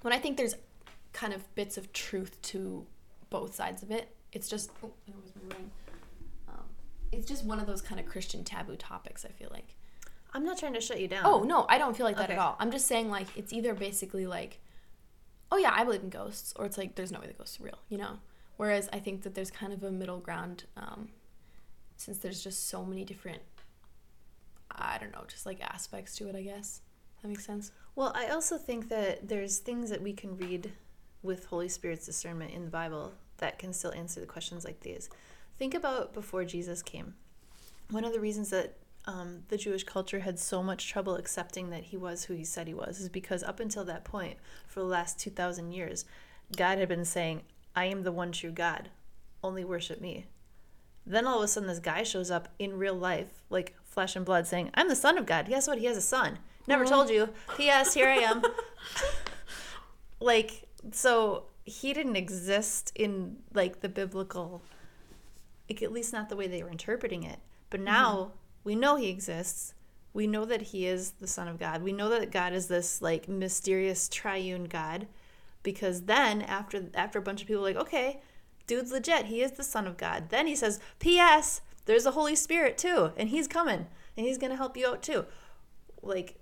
[0.00, 0.54] when I think there's
[1.12, 2.86] kind of bits of truth to
[3.28, 5.70] both sides of it it's just oh there was my ring
[6.48, 6.64] um,
[7.10, 9.74] it's just one of those kind of Christian taboo topics I feel like
[10.34, 11.26] I'm not trying to shut you down.
[11.26, 12.32] Oh no, I don't feel like that Okay.
[12.32, 12.56] at all.
[12.58, 14.60] I'm just saying like it's either basically like,
[15.52, 17.64] oh yeah, I believe in ghosts, or it's like there's no way the ghosts are
[17.64, 18.18] real, you know.
[18.56, 21.10] Whereas I think that there's kind of a middle ground, um,
[21.96, 23.42] since there's just so many different,
[24.70, 26.34] I don't know, just like aspects to it.
[26.34, 26.80] I guess
[27.20, 27.70] that makes sense.
[27.94, 30.72] Well, I also think that there's things that we can read
[31.22, 35.10] with Holy Spirit's discernment in the Bible that can still answer the questions like these.
[35.58, 37.14] Think about before Jesus came.
[37.90, 41.84] One of the reasons that um, the Jewish culture had so much trouble accepting that
[41.84, 44.38] he was who he said he was is because up until that point,
[44.68, 46.04] for the last 2,000 years,
[46.56, 47.42] God had been saying,
[47.74, 48.90] I am the one true God,
[49.42, 50.26] only worship me.
[51.04, 54.24] Then all of a sudden, this guy shows up in real life, like flesh and
[54.24, 55.48] blood, saying, I'm the son of God.
[55.48, 55.78] Guess what?
[55.78, 56.38] He has a son.
[56.68, 57.30] Never told you.
[57.56, 57.94] P.S.
[57.94, 58.42] Here I am.
[60.20, 64.62] like, so he didn't exist in like the biblical,
[65.68, 67.40] like, at least not the way they were interpreting it.
[67.68, 68.32] But now
[68.64, 69.74] we know he exists.
[70.14, 71.82] We know that he is the son of God.
[71.82, 75.06] We know that God is this like mysterious triune God
[75.62, 78.20] because then after after a bunch of people are like, okay,
[78.66, 79.26] dude's legit.
[79.26, 80.28] He is the son of God.
[80.28, 81.60] Then he says, P.S.
[81.84, 85.24] There's a Holy Spirit too, and he's coming, and he's gonna help you out too.
[86.00, 86.36] Like,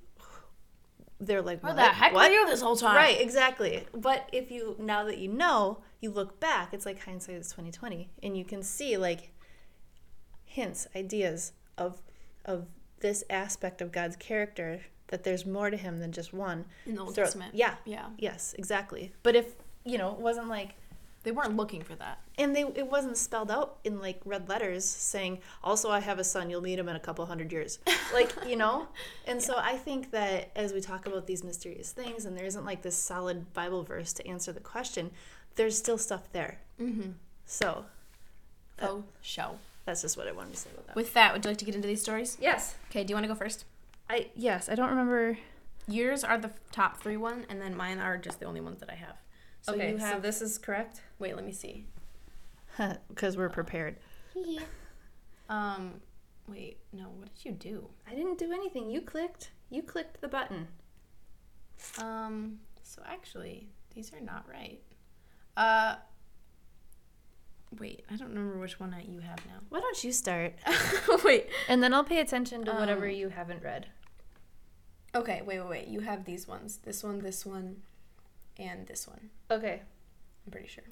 [1.18, 1.76] they're like, Where what?
[1.76, 2.30] the heck What?
[2.30, 2.96] were you this whole time?
[2.96, 3.87] Right, exactly.
[3.94, 7.70] But if you now that you know, you look back, it's like hindsight is twenty
[7.70, 9.33] twenty, and you can see like
[10.44, 12.02] hints, ideas of
[12.44, 12.66] of
[13.00, 16.64] this aspect of God's character that there's more to him than just one.
[16.87, 17.55] In the Old Testament.
[17.55, 17.74] Yeah.
[17.85, 18.07] Yeah.
[18.18, 19.12] Yes, exactly.
[19.22, 20.74] But if you know, it wasn't like
[21.22, 22.18] They weren't looking for that.
[22.38, 26.24] and they it wasn't spelled out in like red letters saying also i have a
[26.24, 27.79] son you'll meet him in a couple hundred years
[28.14, 28.88] like you know
[29.26, 32.64] and so i think that as we talk about these mysterious things and there isn't
[32.64, 35.11] like this solid bible verse to answer the question
[35.57, 37.11] there's still stuff there Mm-hmm.
[37.44, 37.85] so
[38.79, 39.59] That- Oh, show.
[39.84, 41.64] That's just what i wanted to say about that With that, would you like to
[41.64, 42.36] get into these stories?
[42.40, 43.64] yes Okay, do you want to go first?
[44.08, 45.38] i yes i don't remember
[45.88, 48.88] Yours are the top three one, and then mine are just the only ones that
[48.90, 49.16] I have.
[49.62, 50.16] So okay you have.
[50.16, 51.86] so this is correct wait, let me see.
[53.08, 53.96] because we're prepared
[55.48, 55.94] Um,
[56.46, 57.04] wait, no.
[57.18, 57.88] What did you do?
[58.08, 60.68] i didn't do anything you clicked you clicked the button
[62.00, 64.80] Um, so actually, these are not right.
[65.56, 65.96] Uh,
[67.78, 69.61] wait, I don't remember which one you have now.
[69.68, 70.54] why don't you start
[71.24, 71.46] wait.
[71.68, 73.87] and then i'll pay attention to whatever Um, you haven't read
[75.12, 75.88] Okay, wait, wait, wait.
[75.88, 76.76] You have these ones.
[76.85, 77.83] This one, this one,
[78.59, 79.30] and this one.
[79.50, 79.83] okay
[80.46, 80.85] I'm pretty sure.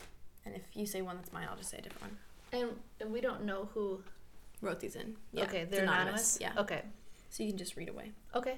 [0.44, 2.60] And if you say one that's mine, I'll just say a different one.
[2.60, 4.02] And, and we don't know who.
[4.60, 5.14] Wrote these in.
[5.32, 5.44] Yeah.
[5.44, 6.38] okay, they're anonymous.
[6.40, 6.50] Yeah.
[6.58, 6.82] Okay.
[7.30, 8.10] So you can just read away.
[8.34, 8.56] Okay.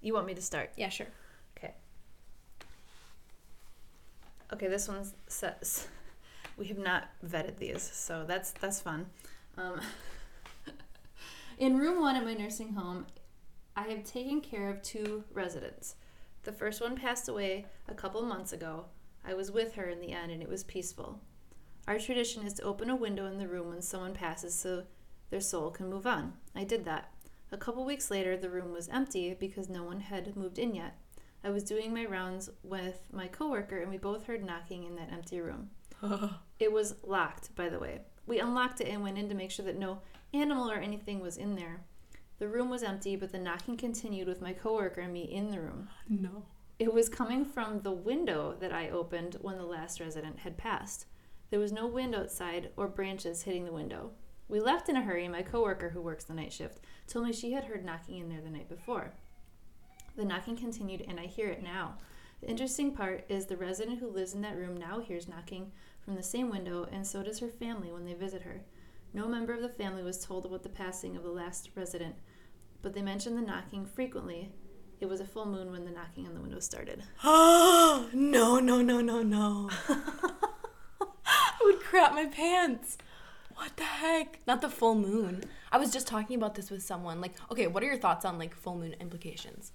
[0.00, 0.70] You want me to start?
[0.76, 1.08] Yeah, sure.
[1.58, 1.74] Okay.
[4.54, 5.86] Okay, this one says
[6.58, 9.06] we have not vetted these, so that's that's fun.
[9.56, 9.80] Um,
[11.58, 13.06] in room one at my nursing home,
[13.76, 15.94] I have taken care of two residents.
[16.42, 18.86] The first one passed away a couple months ago.
[19.24, 21.20] I was with her in the end, and it was peaceful.
[21.86, 24.84] Our tradition is to open a window in the room when someone passes so
[25.30, 26.34] their soul can move on.
[26.54, 27.12] I did that.
[27.50, 30.98] A couple weeks later, the room was empty because no one had moved in yet.
[31.42, 35.12] I was doing my rounds with my coworker, and we both heard knocking in that
[35.12, 35.70] empty room.
[36.58, 38.00] It was locked, by the way.
[38.26, 40.00] We unlocked it and went in to make sure that no
[40.34, 41.84] animal or anything was in there.
[42.38, 45.60] The room was empty, but the knocking continued with my coworker and me in the
[45.60, 45.88] room.
[46.08, 46.44] no.
[46.78, 51.06] It was coming from the window that I opened when the last resident had passed.
[51.50, 54.12] There was no wind outside or branches hitting the window.
[54.48, 57.32] We left in a hurry, and my coworker, who works the night shift, told me
[57.32, 59.12] she had heard knocking in there the night before.
[60.16, 61.96] The knocking continued, and I hear it now.
[62.40, 66.14] The interesting part is the resident who lives in that room now hears knocking from
[66.14, 68.62] the same window, and so does her family when they visit her.
[69.12, 72.14] No member of the family was told about the passing of the last resident,
[72.80, 74.52] but they mentioned the knocking frequently.
[75.00, 77.02] It was a full moon when the knocking on the window started.
[77.24, 79.70] Oh, no, no, no, no, no.
[81.26, 82.98] I would crap my pants.
[83.54, 84.38] What the heck?
[84.46, 85.44] Not the full moon.
[85.72, 87.20] I was just talking about this with someone.
[87.20, 89.72] Like, okay, what are your thoughts on like full moon implications?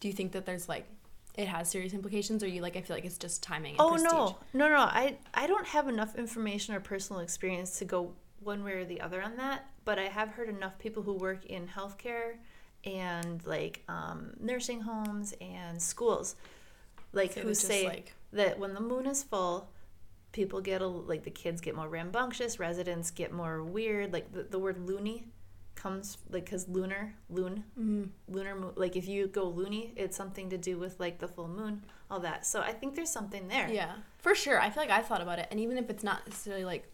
[0.00, 0.88] Do you think that there's like
[1.36, 3.76] it has serious implications, or you like I feel like it's just timing?
[3.78, 4.12] Oh prestige?
[4.12, 4.76] no, no, no!
[4.78, 9.00] I I don't have enough information or personal experience to go one way or the
[9.00, 9.66] other on that.
[9.84, 12.36] But I have heard enough people who work in healthcare
[12.84, 16.36] and like um, nursing homes and schools,
[17.12, 19.68] like So who say like- that when the moon is full,
[20.32, 24.12] people get a like the kids get more rambunctious, residents get more weird.
[24.12, 25.24] Like the, the word loony
[25.84, 28.08] comes like because lunar loon Mhm.
[28.34, 31.46] lunar moon like if you go loony it's something to do with like the full
[31.58, 31.74] moon
[32.10, 33.92] all that so i think there's something there Yeah,
[34.24, 34.58] for sure.
[34.66, 36.84] I feel like I thought about it, and even if it's not necessarily like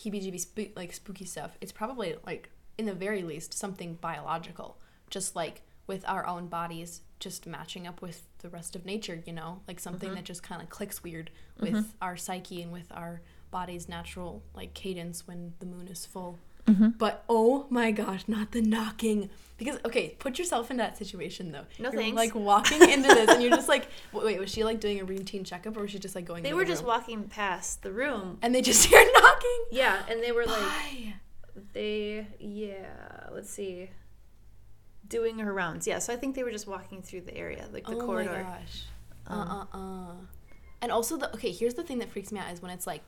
[0.00, 4.78] heebie-jeebie spook, like spooky stuff, it's probably like in the very least something biological,
[5.10, 9.22] just like with our own bodies just matching up with the rest of nature.
[9.26, 12.88] You know, like something that just kind of clicks weird with our psyche and with
[13.02, 16.38] our body's natural like cadence when the moon is full.
[16.66, 19.28] But oh my gosh, not the knocking.
[19.58, 21.64] Because okay, put yourself in that situation though.
[21.78, 22.16] No You're, thanks.
[22.16, 25.04] Like walking into this, and you're just like, wait, wait, was she like doing a
[25.04, 26.42] routine checkup, or was she just like going?
[26.42, 26.88] They were the just room?
[26.88, 28.38] walking past the room.
[28.42, 29.64] and they just hear knocking.
[29.70, 31.14] Yeah, and they were like,
[31.74, 33.90] they, yeah, let's see,
[35.06, 35.86] doing her rounds.
[35.86, 38.32] Yeah, so I think they were just walking through the area, like the oh corridor.
[38.32, 38.84] my gosh.
[39.28, 40.12] Uh Um, uh uh.
[40.80, 41.52] And also the okay.
[41.52, 43.02] Here's the thing that freaks me out is when it's like,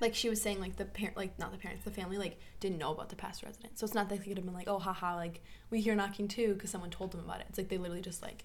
[0.00, 2.78] like she was saying, like the parent, like not the parents, the family, like didn't
[2.78, 3.78] know about the past resident.
[3.78, 6.28] So it's not that they could have been like, oh haha, like we hear knocking
[6.28, 7.46] too because someone told them about it.
[7.48, 8.44] It's like they literally just like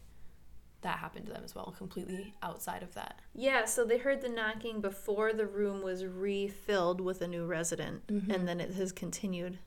[0.81, 3.19] that happened to them as well, completely outside of that.
[3.35, 8.07] Yeah, so they heard the knocking before the room was refilled with a new resident,
[8.07, 8.33] Mhm.
[8.33, 9.59] and then it has continued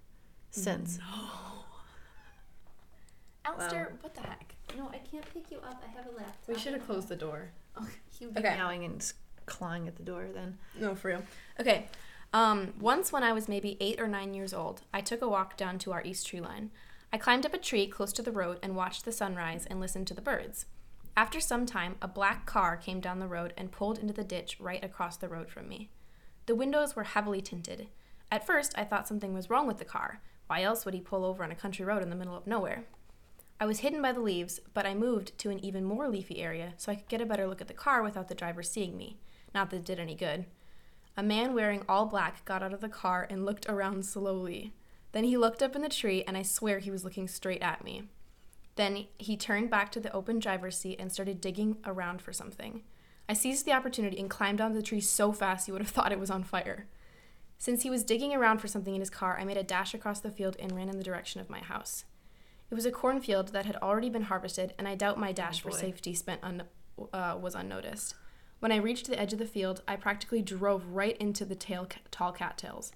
[0.50, 0.98] since.
[3.44, 3.96] Alistair, Wow.
[4.00, 4.54] what the heck?
[4.76, 5.82] No, I can't pick you up.
[5.86, 6.48] I have a laptop.
[6.48, 7.50] We should have closed the door.
[7.76, 8.56] Oh, he would be Okay.
[8.56, 9.14] meowing and s-
[9.46, 10.58] clawing at the door then.
[10.78, 11.22] No, for real.
[11.60, 11.88] Okay.
[12.32, 15.56] Um, once when I was maybe eight or nine years old, I took a walk
[15.56, 16.70] down to our east tree line.
[17.12, 20.08] I climbed up a tree close to the road and watched the sunrise and listened
[20.08, 20.66] to the birds.
[21.16, 24.56] After some time, a black car came down the road and pulled into the ditch
[24.58, 25.90] right across the road from me.
[26.46, 27.86] The windows were heavily tinted.
[28.32, 30.20] At first, I thought something was wrong with the car.
[30.48, 32.84] Why else would he pull over on a country road in the middle of nowhere?
[33.60, 36.74] I was hidden by the leaves, but I moved to an even more leafy area
[36.76, 39.18] so I could get a better look at the car without the driver seeing me.
[39.54, 40.46] Not that it did any good.
[41.16, 44.72] A man wearing all black got out of the car and looked around slowly.
[45.12, 47.84] Then he looked up in the tree, and I swear he was looking straight at
[47.84, 48.08] me.
[48.74, 52.82] Then he turned back to the open driver's seat and started digging around for something.
[53.28, 56.10] I seized the opportunity and climbed onto the tree so fast you would have thought
[56.10, 56.88] it was on fire.
[57.56, 60.18] Since he was digging around for something in his car, I made a dash across
[60.18, 62.04] the field and ran in the direction of my house.
[62.70, 65.70] It was a cornfield that had already been harvested, and I doubt my dash for
[65.70, 66.64] safety spent un-
[67.12, 68.16] uh, was unnoticed.
[68.64, 71.86] When I reached the edge of the field, I practically drove right into the tail
[72.10, 72.92] tall cattails.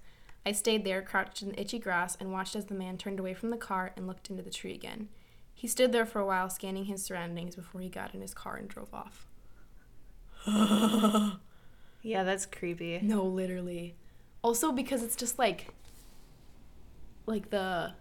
[0.46, 3.34] I stayed there, crouched in the itchy grass, and watched as the man turned away
[3.34, 5.10] from the car and looked into the tree again.
[5.52, 8.56] He stood there for a while, scanning his surroundings before he got in his car
[8.56, 9.26] and drove off.
[12.00, 13.00] Yeah, that's creepy.
[13.02, 13.94] No, literally.
[14.40, 15.66] Also because it's just like
[17.26, 17.92] like the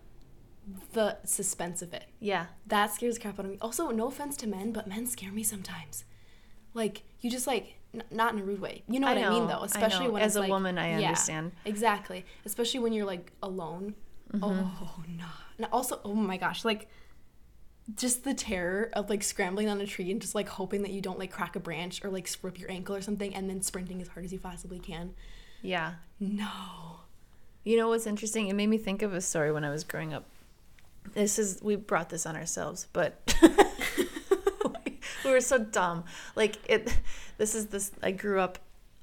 [0.93, 2.05] the suspense of it.
[2.21, 2.45] Yeah.
[2.65, 3.57] That scares the crap out of me.
[3.59, 6.05] Also, no offense to men, but men scare me sometimes.
[6.73, 8.83] Like you just like n- not in a rude way.
[8.87, 10.13] You know I what I, mean know, though, I especially know.
[10.13, 11.51] when As a like- woman, I Yeah, understand.
[11.65, 12.25] Exactly.
[12.45, 13.95] Especially when you're like alone.
[14.33, 14.43] Mm-hmm.
[14.43, 15.25] Oh no.
[15.57, 16.87] And also, oh my gosh, like
[17.95, 20.99] just the terror of like scrambling on a tree and just like hoping that you
[21.01, 24.01] don't like crack a branch or like rip your ankle or something and then sprinting
[24.01, 25.13] as hard as you possibly can.
[25.61, 25.93] Yeah.
[26.19, 26.49] No.
[27.63, 28.49] You know what's interesting?
[28.49, 30.25] It made me think of a story when I was growing up.
[31.13, 33.33] This is we brought this on ourselves, but
[35.27, 36.05] we were so dumb.
[36.35, 36.93] Like it.
[37.37, 37.91] This is this.
[38.01, 38.57] I grew up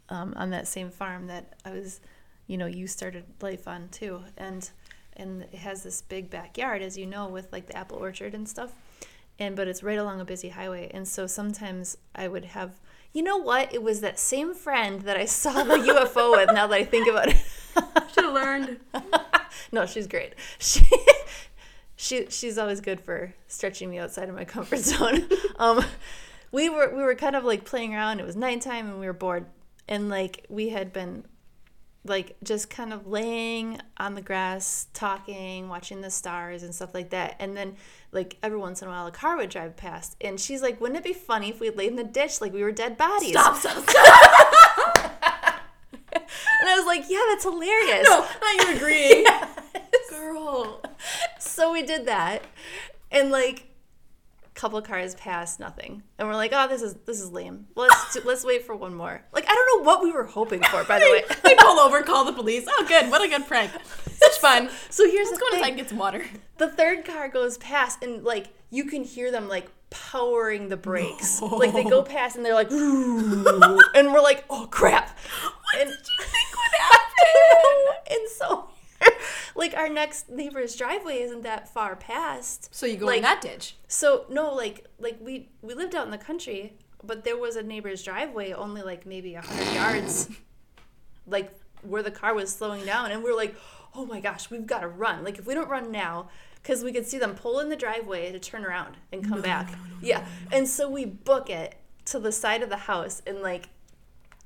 [0.09, 2.01] um, on that same farm that I was,
[2.49, 4.69] you know, you started life on too, and
[5.17, 8.49] and it has this big backyard, as you know, with like the apple orchard and
[8.49, 8.73] stuff.
[9.39, 12.81] And but it's right along a busy highway, and so sometimes I would have.
[13.13, 13.73] You know what?
[13.73, 16.49] It was that same friend that I saw the UFO with.
[16.53, 17.37] Now that I think about it.
[18.13, 18.81] Should have learned.
[19.73, 20.35] no, she's great.
[20.59, 20.85] She,
[22.05, 25.27] she she's always good for stretching me outside of my comfort zone.
[25.57, 25.85] um,
[26.53, 28.21] we were we were kind of like playing around.
[28.21, 29.47] It was nighttime and we were bored,
[29.89, 31.25] and like we had been
[32.07, 37.09] like just kind of laying on the grass, talking, watching the stars and stuff like
[37.11, 37.37] that.
[37.39, 37.77] And then
[38.13, 40.99] like every once in a while, a car would drive past, and she's like, "Wouldn't
[40.99, 43.57] it be funny if we laid in the ditch like we were dead bodies?" Stop,
[43.57, 45.11] stop, stop.
[46.61, 49.27] And I was like, "Yeah, that's hilarious." no, not you agreeing.
[50.19, 50.83] Girl.
[51.39, 52.43] so we did that
[53.11, 53.67] and like
[54.45, 58.15] a couple cars passed nothing and we're like oh this is this is lame let's
[58.15, 60.85] do, let's wait for one more like i don't know what we were hoping for
[60.85, 62.65] by the way they pull over, call the police.
[62.69, 63.11] Oh, good.
[63.11, 63.71] What a good prank.
[64.11, 64.69] Such fun.
[64.91, 66.25] so here's Let's the go thing inside and get some water.
[66.59, 71.41] the third car goes past and like you can hear them like powering the brakes
[71.41, 75.17] like they go past and they're like and we're like oh crap
[75.79, 75.91] and
[78.11, 78.69] and so
[79.55, 83.41] like our next neighbor's driveway isn't that far past So you go Like- in that
[83.41, 83.77] ditch.
[83.89, 87.63] So no, like like we we lived out in the country, but there was a
[87.63, 90.29] neighbor's driveway only like maybe a hundred yards,
[91.27, 93.55] like where the car was slowing down, and we're like,
[93.95, 95.23] oh my gosh, we've got to run.
[95.23, 96.29] Like if we don't run now,
[96.63, 99.75] because we could see them pull in the driveway to turn around and come back.
[100.01, 101.75] yeah, and so we book it
[102.07, 103.69] to the side of the house, and like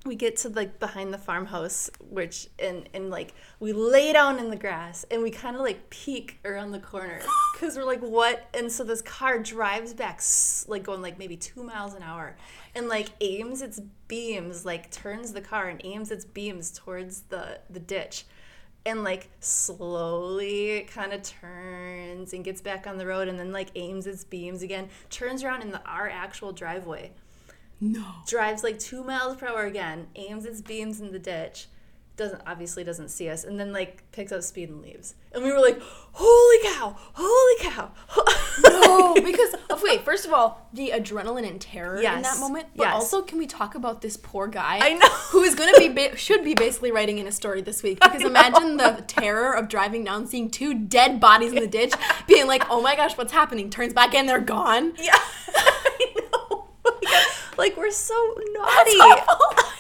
[0.07, 4.49] we get to like behind the farmhouse which and and like we lay down in
[4.49, 7.21] the grass and we kind of like peek around the corner
[7.53, 8.49] because we're like what?
[8.55, 10.23] And so this car drives back
[10.69, 12.37] like going like maybe two miles an hour
[12.75, 17.59] and like aims its beams like turns the car and aims its beams towards the
[17.69, 18.25] the ditch
[18.87, 23.53] and like slowly it kind of turns and gets back on the road and then
[23.53, 27.11] like aims its beams again turns around in the our actual driveway
[27.81, 28.05] No.
[28.27, 31.69] drives like two miles per hour again, aims its beams in the ditch,
[32.19, 35.15] doesn't obviously doesn't see us, and then like picks up speed and leaves.
[35.33, 35.81] And we were like,
[36.13, 36.97] "Holy cow!
[37.15, 37.93] Holy cow!"
[38.65, 40.03] No, because of wait.
[40.03, 42.67] First of all, the adrenaline and terror in that moment.
[42.75, 42.95] But yes.
[42.95, 44.81] also, can we talk about this poor guy?
[44.83, 45.09] I know.
[45.31, 48.01] who is going to be ba- should be basically writing in a story this week
[48.03, 51.95] because imagine the terror of driving down, seeing two dead bodies in the ditch,
[52.27, 54.95] being like, "Oh my gosh, what's happening?" Turns back and they're gone.
[54.99, 55.17] yeah.
[57.59, 58.99] Like we're so naughty.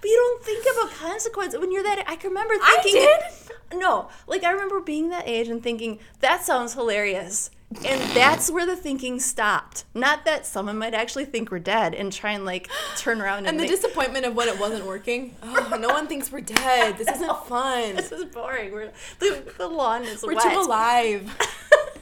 [0.00, 2.04] But you don't think about consequences when you're that.
[2.06, 3.80] I can remember I thinking.
[3.80, 7.50] No, like I remember being that age and thinking that sounds hilarious,
[7.84, 9.84] and that's where the thinking stopped.
[9.94, 13.48] Not that someone might actually think we're dead and try and like turn around and,
[13.48, 15.34] And the make, disappointment of when it wasn't working.
[15.42, 16.98] Oh, no one thinks we're dead.
[16.98, 17.96] This isn't fun.
[17.96, 18.72] this is boring.
[18.72, 20.52] We're the, the lawn is We're wet.
[20.52, 21.36] too alive.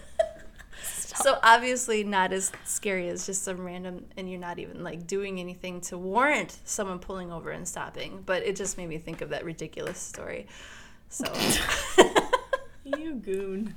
[1.23, 5.39] So obviously not as scary as just some random, and you're not even like doing
[5.41, 8.23] anything to warrant someone pulling over and stopping.
[8.27, 10.47] But it just made me think of that ridiculous story.
[11.09, 11.25] So
[12.85, 13.75] you goon.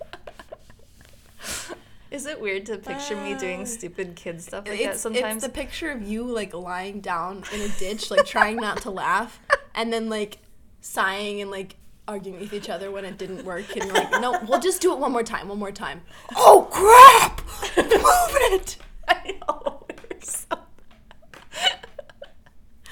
[2.09, 5.43] Is it weird to picture me Uh, doing stupid kid stuff like that sometimes?
[5.43, 8.89] it's the picture of you like lying down in a ditch, like trying not to
[8.89, 9.39] laugh,
[9.75, 10.37] and then like
[10.79, 11.75] sighing and like
[12.07, 14.99] arguing with each other when it didn't work, and like, no, we'll just do it
[14.99, 16.01] one more time, one more time.
[16.35, 17.41] Oh crap!
[17.77, 18.77] Move it!
[19.07, 19.85] I know.
[20.21, 20.59] so-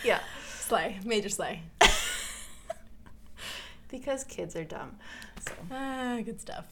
[0.03, 0.19] yeah.
[0.59, 1.61] Slay, major slay.
[3.89, 4.97] Because kids are dumb.
[5.47, 6.65] So Ah, good stuff.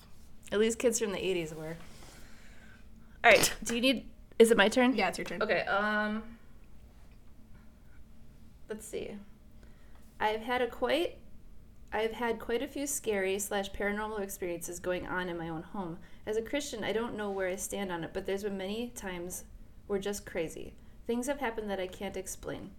[0.51, 1.77] at least kids from the 80s were.
[3.23, 3.53] All right.
[3.63, 4.05] Do you need.
[4.39, 4.93] Is it my turn?
[4.95, 5.41] Yeah, it's your turn.
[5.41, 6.21] Okay, um
[8.67, 9.11] let's see.
[10.19, 11.17] I've had a quite
[11.95, 15.99] I've had quite a few scary slash paranormal experiences going on in my own home.
[16.25, 18.89] As a Christian, I don't know where I stand on it, but there's been many
[18.95, 19.43] times
[19.87, 20.73] were just crazy.
[21.05, 22.71] Things have happened that I can't explain.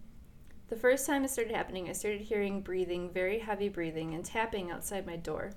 [0.67, 4.69] The first time it started happening, I started hearing breathing, very heavy breathing, and tapping
[4.69, 5.51] outside my door,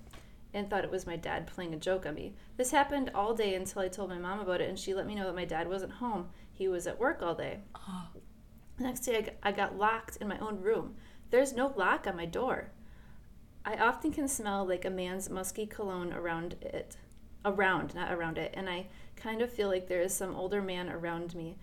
[0.54, 2.34] and thought it was my dad playing a joke on me.
[2.56, 5.16] This happened all day until I told my mom about it, and she let me
[5.16, 6.28] know that my dad wasn't home.
[6.52, 7.58] He was at work all day.
[8.76, 10.94] The next day, I I got locked in my own room.
[11.30, 12.70] There's no lock on my door.
[13.64, 16.96] I often can smell like a man's musky cologne around it.
[17.44, 18.52] Around, not around it.
[18.56, 18.86] And I
[19.16, 21.56] kind of feel like there is some older man around me.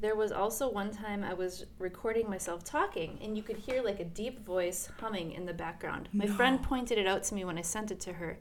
[0.00, 4.00] There was also one time I was recording myself talking, and you could hear like
[4.00, 6.08] a deep voice humming in the background.
[6.12, 8.38] My friend pointed it out to me when I sent it to her.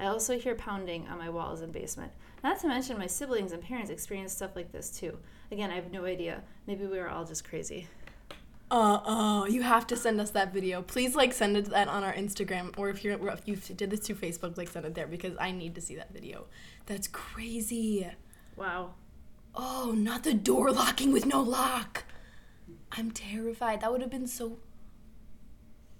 [0.00, 2.12] I also hear pounding on my walls and basement.
[2.42, 5.18] Not to mention, my siblings and parents experience stuff like this too.
[5.52, 6.42] Again, I have no idea.
[6.66, 7.86] Maybe we were all just crazy.
[8.74, 10.82] Uh oh, you have to send us that video.
[10.82, 14.00] Please like send it that on our Instagram or if you're if you did this
[14.00, 16.46] to Facebook, like send it there because I need to see that video.
[16.86, 18.10] That's crazy.
[18.56, 18.94] Wow.
[19.54, 22.02] Oh, not the door locking with no lock.
[22.90, 23.80] I'm terrified.
[23.80, 24.58] That would have been so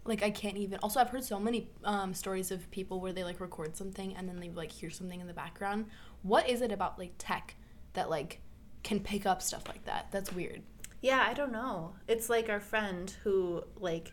[0.04, 0.80] like I can't even.
[0.82, 4.28] Also, I've heard so many um, stories of people where they like record something and
[4.28, 5.86] then they like hear something in the background.
[6.22, 7.54] What is it about like tech
[7.92, 8.40] that like
[8.82, 10.08] can pick up stuff like that?
[10.10, 10.62] That's weird.
[11.04, 11.92] Yeah, I don't know.
[12.08, 14.10] It's like our friend who like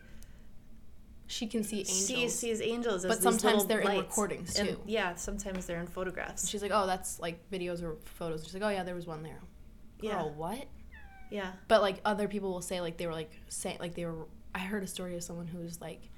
[1.26, 2.06] She can see angels.
[2.06, 4.08] sees sees angels, as But sometimes they're in lights.
[4.08, 4.80] recordings, And- too.
[4.84, 6.46] yeah, sometimes they're in photographs.
[6.50, 8.44] She's like, oh, that's like videos or photos.
[8.44, 9.40] She's like, oh yeah, there was one there.
[10.02, 10.16] Yeah.
[10.16, 10.66] Girl, what?
[11.30, 11.52] Yeah.
[11.66, 14.26] But like other people will say like they were like saying like they were.
[14.54, 16.10] I heard a story of someone who was like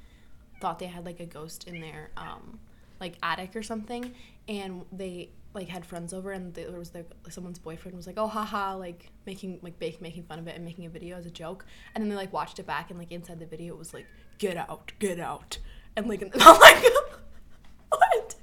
[0.61, 2.59] thought they had like a ghost in their um
[2.99, 4.12] like attic or something,
[4.49, 8.26] and they like had friends over and there was like someone's boyfriend was like oh
[8.26, 11.30] haha like making like bake, making fun of it and making a video as a
[11.30, 13.94] joke and then they like watched it back and like inside the video it was
[13.94, 14.07] like
[14.38, 15.59] get out get out
[15.96, 16.84] and like I'm like
[17.88, 18.34] what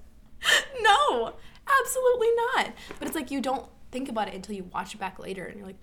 [0.81, 1.33] no
[1.81, 5.19] absolutely not but it's like you don't think about it until you watch it back
[5.19, 5.79] later and you're like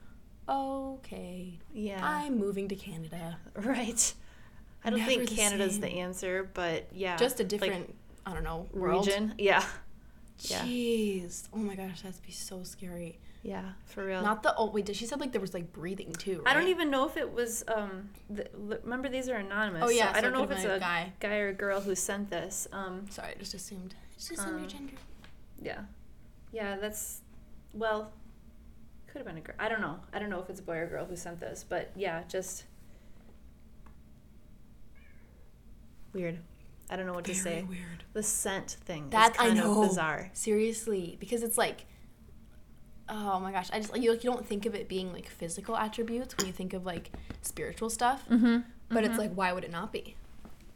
[0.48, 2.00] okay Yeah.
[2.02, 4.14] I'm moving to Canada right.
[4.84, 5.80] I don't Never think Canada's same.
[5.80, 7.16] the answer, but yeah.
[7.16, 9.34] just a like, different I don't know world region.
[9.38, 9.64] Yeah.
[10.41, 10.62] Yeah.
[10.64, 14.22] jeez oh my gosh that'd be so scary Yeah, for real.
[14.22, 16.43] Not the oh wait, did she said like there was like breathing too?
[16.47, 19.82] I don't even know if it was um the, remember these are anonymous.
[19.84, 21.39] Oh, yeah, so I don't know if could've it's been a a guy.
[21.39, 22.66] or a girl who sent this.
[22.72, 23.95] Um Sorry, I just assumed.
[24.16, 24.93] Just assumed your Um, gender.
[25.62, 25.80] yeah.
[26.53, 27.20] Yeah, that's
[27.72, 28.12] well
[29.07, 29.57] could have been a girl.
[29.59, 29.99] I don't know.
[30.12, 32.64] I don't know if it's a boy or girl who sent this, but yeah, just
[36.12, 36.39] weird.
[36.91, 37.62] I don't know what to say.
[37.68, 38.05] weird.
[38.14, 39.82] The scent thing That is kind I know.
[39.82, 40.30] of bizarre.
[40.32, 41.86] Seriously, because it's like,
[43.09, 45.26] oh my gosh, I just like you, like, you don't think of it being like
[45.28, 47.11] physical attributes when you think of like
[47.43, 48.24] spiritual stuff.
[48.28, 48.59] Mm-hmm.
[48.91, 50.16] But it's like, why would it not be?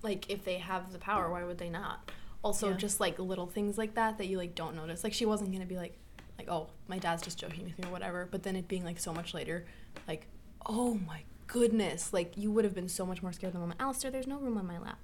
[0.03, 2.11] Like, if they have the power, why would they not?
[2.43, 2.77] Also, Yeah.
[2.77, 5.03] just like little things like that that you like don't notice.
[5.05, 5.97] Like, she wasn't gonna be like,
[6.39, 8.29] like, oh, my dad's just joking with me or whatever.
[8.31, 9.65] But then it being like so much later,
[10.09, 10.27] like,
[10.67, 14.11] oh my goodness, like you would have been so much more scared than Mama Alistair.
[14.11, 14.99] There's no room on my lap,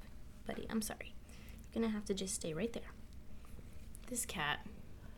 [0.48, 0.66] buddy.
[0.68, 1.14] I'm sorry.
[1.72, 2.90] You're gonna have to just stay right there.
[4.08, 4.66] This cat.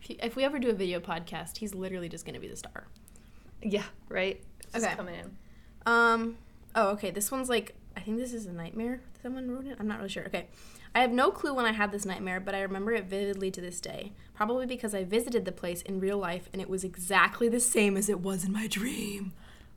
[0.03, 2.57] If, you, if we ever do a video podcast, he's literally just gonna be the
[2.57, 2.89] star.
[3.63, 4.43] Yeah, right?
[4.73, 4.95] Just Okay.
[4.95, 5.37] coming in.
[5.87, 6.37] Um.
[6.75, 7.11] Oh, okay.
[7.11, 9.01] This one's like I think this is a nightmare.
[9.23, 9.77] Someone wrote it.
[9.81, 10.25] I'm not really sure.
[10.27, 10.49] Okay.
[10.95, 13.61] I have no clue when I had this nightmare, but I remember it vividly to
[13.61, 14.13] this day.
[14.35, 17.97] Probably because I visited the place in real life and it was exactly the same
[17.97, 19.33] as it was in my dream.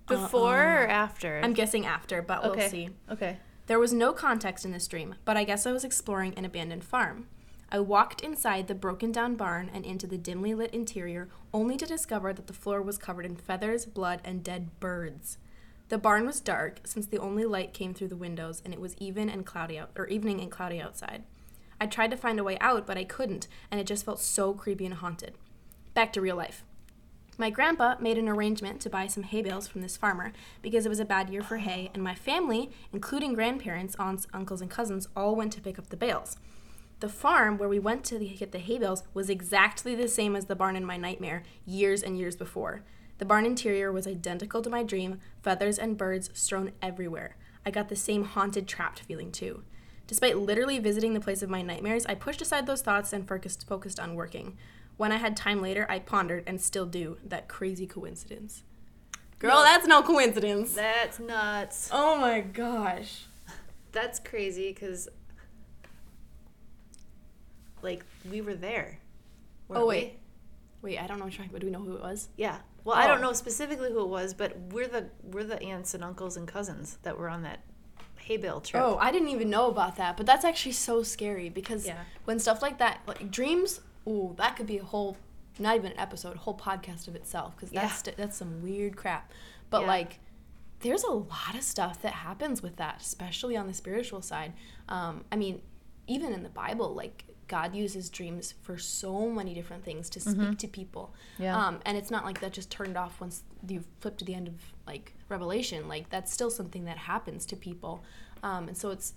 [0.08, 0.84] Before Uh-uh.
[0.84, 1.40] or after?
[1.44, 2.60] I'm guessing after, but okay.
[2.60, 2.90] we'll see.
[3.12, 3.38] Okay.
[3.68, 6.84] There was no context in this dream, but I guess I was exploring an abandoned
[6.84, 7.28] farm.
[7.72, 11.86] I walked inside the broken down barn and into the dimly lit interior, only to
[11.86, 15.38] discover that the floor was covered in feathers, blood, and dead birds.
[15.88, 18.98] The barn was dark, since the only light came through the windows, and it was
[19.00, 21.24] even and cloudy out or evening and cloudy outside.
[21.80, 24.54] I tried to find a way out, but I couldn't, and it just felt so
[24.54, 25.36] creepy and haunted.
[25.94, 26.64] Back to real life.
[27.36, 30.90] My grandpa made an arrangement to buy some hay bales from this farmer because it
[30.90, 35.08] was a bad year for hay, and my family, including grandparents, aunts, uncles, and cousins,
[35.16, 36.38] all went to pick up the bales.
[37.00, 40.46] The farm where we went to get the hay bales was exactly the same as
[40.46, 42.84] the barn in my nightmare years and years before.
[43.18, 47.36] The barn interior was identical to my dream, feathers and birds strewn everywhere.
[47.66, 49.64] I got the same haunted, trapped feeling too.
[50.06, 53.68] Despite literally visiting the place of my nightmares, I pushed aside those thoughts and focused,
[53.68, 54.58] focused on working.
[54.98, 58.64] When I had time later, I pondered and still do that crazy coincidence.
[59.40, 59.64] Girl, No.
[59.64, 60.74] that's no coincidence.
[60.74, 61.90] That's nuts.
[61.92, 63.26] Oh my gosh.
[63.92, 65.10] That's crazy because,
[67.82, 69.00] like, we were there.
[69.70, 70.20] Oh wait,
[70.82, 71.00] wait.
[71.00, 71.26] I don't know.
[71.26, 71.62] what you're talking about.
[71.62, 72.30] Do we know who it was?
[72.38, 72.60] Yeah.
[72.84, 73.22] Well, I don't Oh.
[73.30, 76.98] know specifically who it was, but we're the we're the aunts and uncles and cousins
[77.04, 77.62] that were on that
[78.18, 78.82] hay bale trip.
[78.84, 80.16] Oh, I didn't even know about that.
[80.16, 82.04] But that's actually so scary because Yeah.
[82.26, 85.18] when stuff like that, like dreams, ooh, that could be a whole,
[85.60, 87.82] not even an episode, a whole podcast of itself because Yeah.
[87.88, 89.32] that's that's some weird crap.
[89.70, 89.88] But Yeah.
[89.88, 90.20] like,
[90.82, 94.54] there's a lot of stuff that happens with that, especially on the spiritual side.
[94.90, 95.62] Um, I mean,
[96.08, 100.58] even in the Bible, like God uses dreams for so many different things to speak
[100.58, 101.14] to people.
[101.38, 101.56] Yeah.
[101.58, 104.48] Um, and it's not like that just turned off once you flip to the end
[104.50, 104.56] of
[104.88, 105.88] like Revelation.
[105.88, 108.04] Like that's still something that happens to people.
[108.42, 109.14] Um, and so it's,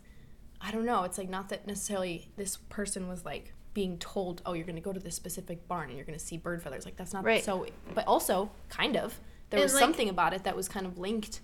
[0.61, 1.03] I don't know.
[1.05, 4.81] It's like not that necessarily this person was like being told, oh, you're going to
[4.81, 6.87] go to this specific barn and you're going to see bird feathers.
[6.87, 7.45] Like that's not Right.
[7.45, 7.67] so.
[7.95, 9.21] But also, kind of,
[9.51, 11.41] there And, was like- something about it that was kind of linked,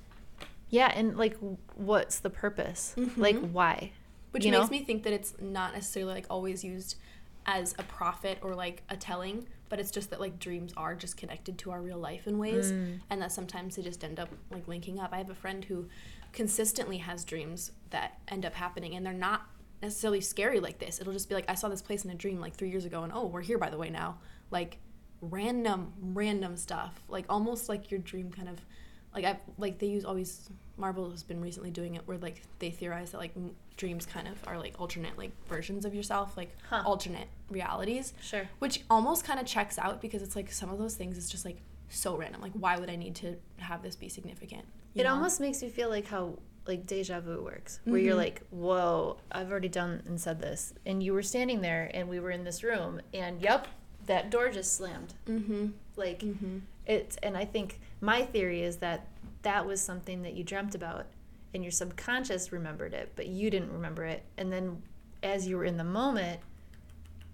[0.71, 1.37] Yeah, and like,
[1.75, 2.95] what's the purpose?
[3.19, 3.93] Like, why?
[4.31, 4.71] which You makes know?
[4.71, 6.97] me think that it's not necessarily like always used
[7.45, 11.19] as a prophet or like a telling, but it's just that like dreams are just
[11.19, 13.01] connected to our real life in ways, Mm.
[13.11, 15.11] and that sometimes they just end up like linking up.
[15.13, 15.87] I have a friend who
[16.33, 19.43] consistently has dreams that end up happening, and they're not
[19.83, 21.01] necessarily scary like this.
[21.01, 23.03] It'll just be like I saw this place in a dream like three years ago,
[23.03, 24.19] and oh, we're here by the way now.
[24.51, 24.79] Like
[25.21, 28.59] random, random stuff, like almost like your dream kind of
[29.15, 32.71] like I like they use always Marvel has been recently doing it where like they
[32.71, 36.57] theorize that like m- dreams kind of are like alternate like versions of yourself, like
[36.71, 36.83] Huh.
[36.87, 38.49] alternate realities, Sure.
[38.59, 41.45] which almost kind of checks out because it's like some of those things is just
[41.45, 41.59] like
[41.89, 42.41] so random.
[42.41, 44.65] Like why would I need to have this be significant?
[44.95, 45.11] It know?
[45.15, 48.19] almost makes me feel like how like deja vu works, where you're Mhm.
[48.19, 52.21] like, "Whoa, I've already done and said this," and you were standing there, and we
[52.21, 53.67] were in this room, and yep,
[54.07, 55.15] that door just slammed.
[55.27, 55.69] Mm-hmm.
[55.97, 56.59] Like Mm-hmm.
[56.87, 59.07] it's, and I think my theory is that
[59.43, 61.07] that was something that you dreamt about,
[61.53, 64.83] and your subconscious remembered it, but you didn't remember it, and then
[65.23, 66.41] as you were in the moment.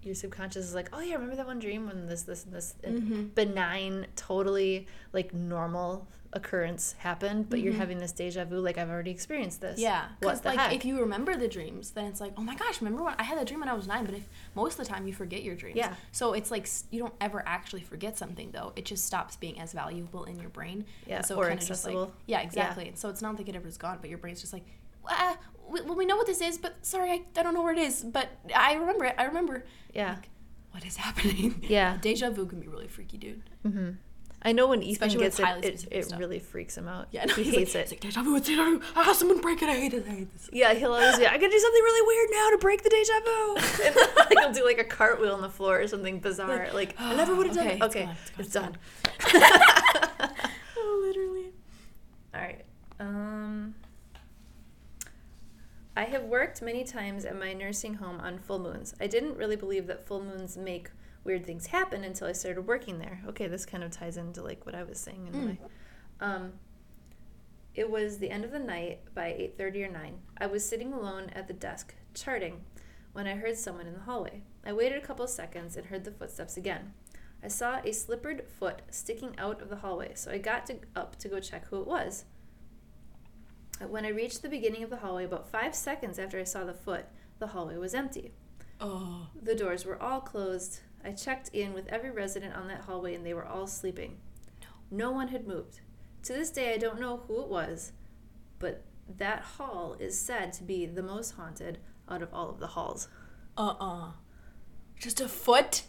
[0.01, 2.73] Your subconscious is like, oh yeah, remember that one dream when this, this, and this
[2.85, 3.35] and Mhm.
[3.35, 7.77] benign, totally like normal occurrence happened, but you're Mhm.
[7.77, 9.79] having this deja vu, like I've already experienced this.
[9.79, 10.73] Yeah, because like heck?
[10.73, 13.37] if you remember the dreams, then it's like, oh my gosh, remember when I had
[13.39, 14.05] that dream when I was nine?
[14.05, 15.95] But if most of the time you forget your dreams, Yeah.
[16.11, 18.73] So it's like you don't ever actually forget something though.
[18.75, 20.85] It just stops being as valuable in your brain.
[21.07, 22.13] Yeah, And so or just like accessible.
[22.27, 22.91] yeah, exactly.
[22.95, 24.65] So it's not like it ever's gone, but your brain's just like,
[25.07, 25.35] uh,
[25.67, 27.79] we, well, we know what this is, but sorry, I, I don't know where it
[27.79, 29.15] is, but I remember it.
[29.17, 29.65] I remember.
[29.95, 30.13] Yeah.
[30.13, 30.29] Like,
[30.71, 31.63] what is happening?
[31.67, 31.97] Yeah.
[32.01, 33.41] Deja vu can be really freaky, dude.
[33.63, 33.91] hmm
[34.41, 36.19] I know when Ethan Especially gets it, it, it stuff.
[36.19, 37.07] really freaks him out.
[37.11, 37.81] Yeah, no, he hates like, it.
[37.81, 38.35] It's like deja vu.
[38.37, 38.81] It's deja vu.
[38.95, 39.67] Ah, someone break it.
[39.67, 40.05] I hate it.
[40.07, 40.49] I hate this.
[40.53, 41.25] Yeah, he'll always be.
[41.25, 43.55] I gotta do something really weird now to break the deja vu.
[43.85, 46.69] and like he'll do like a cartwheel on the floor or something bizarre.
[46.73, 47.67] Like I never would have done.
[47.67, 47.81] Okay, it.
[47.81, 48.77] it's Okay, gone, it's, it's gone,
[49.41, 50.29] done.
[50.77, 51.51] Oh, literally.
[52.33, 52.63] All right.
[52.99, 53.75] Um,
[55.97, 58.93] I have worked many times at my nursing home on full moons.
[59.01, 60.89] I didn't really believe that full moons make
[61.23, 63.21] weird things happen until I started working there.
[63.27, 65.47] Okay, this kind of ties into like what I was saying in a Mm.
[65.47, 65.59] way.
[66.21, 66.53] Um,
[67.75, 70.19] it was the end of the night by 8:30 or 9.
[70.37, 72.65] I was sitting alone at the desk charting
[73.13, 74.43] when I heard someone in the hallway.
[74.65, 76.93] I waited a couple of seconds and heard the footsteps again.
[77.41, 81.15] I saw a slippered foot sticking out of the hallway, so I got to, up
[81.19, 82.25] to go check who it was.
[83.87, 86.73] When I reached the beginning of the hallway, about five seconds after I saw the
[86.73, 87.05] foot,
[87.39, 88.33] the hallway was empty.
[88.81, 89.27] Oh.
[89.41, 90.81] The doors were all closed.
[91.03, 94.17] I checked in with every resident on that hallway and they were all sleeping.
[94.91, 95.81] No one had moved.
[96.23, 97.93] To this day, I don't know who it was,
[98.59, 98.83] but
[99.17, 101.79] that hall is said to be the most haunted
[102.09, 103.07] out of all of the halls.
[103.57, 104.11] Uh-uh.
[104.99, 105.83] Just a foot?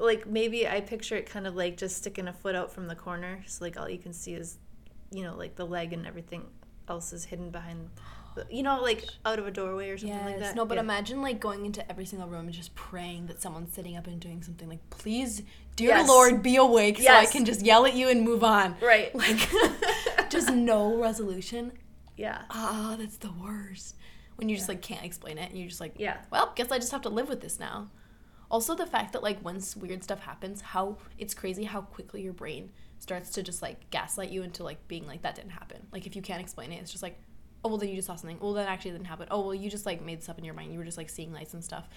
[0.00, 2.94] Like maybe I picture it kind of like just sticking a foot out from the
[2.96, 4.58] corner, so like all you can see is,
[5.12, 6.46] you know, like the leg and everything
[6.88, 7.90] else is hidden behind,
[8.50, 10.26] you know, like out of a doorway or something Yes.
[10.26, 10.54] like that.
[10.56, 10.80] No, but Yeah.
[10.82, 14.20] imagine like going into every single room and just praying that someone's sitting up and
[14.20, 15.42] doing something like, please,
[15.76, 16.08] dear Yes.
[16.08, 18.76] Lord, be awake so I can just yell at you and move on.
[18.82, 19.38] right, Like,
[20.30, 21.72] just no resolution.
[22.16, 23.96] yeah, Ah, that's the worst.
[24.36, 26.78] When you just like can't explain it and you're just like, yeah, well, guess I
[26.78, 27.90] just have to live with this now.
[28.50, 32.32] Also, the fact that like once weird stuff happens, how it's crazy how quickly your
[32.32, 35.86] brain starts to just like gaslight you into like being like that didn't happen.
[35.92, 37.18] Like if you can't explain it, it's just like,
[37.64, 38.38] oh well, then you just saw something.
[38.40, 39.28] Well, then actually didn't happen.
[39.30, 40.72] Oh well, you just like made this up in your mind.
[40.72, 41.88] You were just like seeing lights and stuff.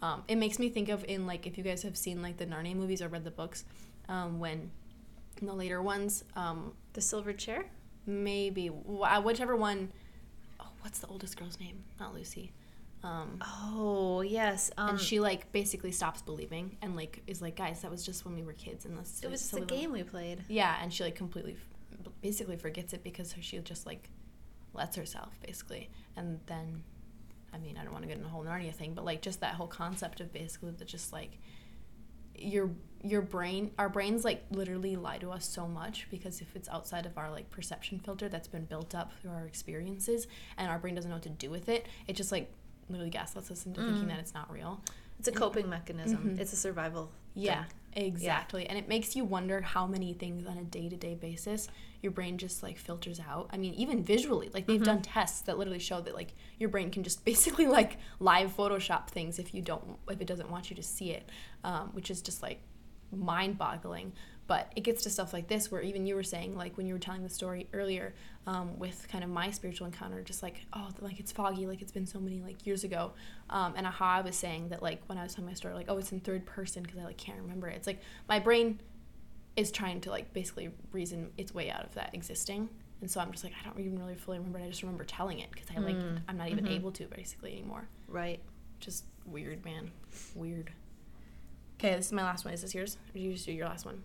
[0.00, 2.46] Um, it makes me think of in like if you guys have seen like the
[2.46, 3.64] Narnia movies or read the books,
[4.08, 4.70] um, when
[5.40, 7.64] in the later ones, um, The silver chair?
[8.06, 9.92] maybe whichever one
[10.60, 11.84] oh, what's the oldest girl's name?
[12.00, 12.52] Not Lucy.
[13.04, 14.70] Um, Oh, yes.
[14.76, 18.24] Um, and she like basically stops believing and like is like, guys, that was just
[18.24, 20.44] when we were kids, and this it was the little-" game we played.
[20.48, 24.08] Yeah, and she like completely, f- basically forgets it because she just like
[24.74, 26.82] lets herself basically, and then,
[27.52, 29.40] I mean, I don't want to get in a whole Narnia thing, but like just
[29.40, 31.38] that whole concept of basically that just like
[32.34, 32.70] your
[33.02, 37.04] your brain our brains like literally lie to us so much because if it's outside
[37.04, 40.94] of our like perception filter that's been built up through our experiences and our brain
[40.94, 42.48] doesn't know what to do with it it just like
[42.88, 44.08] literally gaslights us into thinking mm.
[44.08, 44.80] that it's not real
[45.18, 46.18] It's a coping mechanism.
[46.18, 46.40] Mm-hmm.
[46.40, 47.10] It's a survival.
[47.34, 47.72] yeah, thing.
[47.92, 48.66] Exactly.
[48.66, 51.68] And it makes you wonder how many things on a day to day basis
[52.02, 53.48] your brain just like filters out.
[53.52, 56.90] I mean, even visually, like they've done tests that literally show that like your brain
[56.90, 60.76] can just basically like live Photoshop things if you don't, if it doesn't want you
[60.76, 61.28] to see it,
[61.64, 62.60] um, which is just like
[63.10, 64.12] mind boggling.
[64.48, 66.94] But it gets to stuff like this where even you were saying, like when you
[66.94, 68.14] were telling the story earlier
[68.46, 71.92] um, with kind of my spiritual encounter, just like, oh, like it's foggy, like it's
[71.92, 73.12] been so many like years ago.
[73.50, 75.86] Um, and aha I was saying that, like, when I was telling my story, like,
[75.90, 77.76] oh, it's in third person because I like can't remember it.
[77.76, 78.80] It's like my brain
[79.54, 82.70] is trying to like basically reason its way out of that existing.
[83.02, 84.64] And so I'm just like, I don't even really fully remember it.
[84.64, 85.96] I just remember telling it because I like,
[86.26, 87.86] I'm not even able to basically anymore.
[88.08, 88.40] Right.
[88.80, 89.90] Just weird, man.
[90.34, 90.72] Weird.
[91.78, 92.54] Okay, this is my last one.
[92.54, 92.96] Is this yours?
[93.10, 94.02] Or did you just do your last one?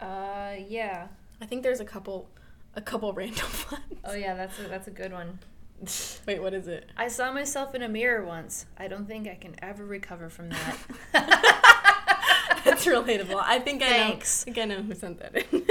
[0.00, 1.08] Uh, yeah.
[1.40, 2.28] I think there's a couple,
[2.74, 3.84] a couple random ones.
[4.04, 5.38] Oh, yeah, that's a, that's a good one.
[6.26, 6.88] Wait, what is it?
[6.96, 8.66] I saw myself in a mirror once.
[8.78, 10.76] I don't think I can ever recover from that.
[12.64, 13.40] That's relatable.
[13.44, 14.44] I think I Thanks.
[14.46, 14.50] know.
[14.50, 15.66] I think I know who sent that in.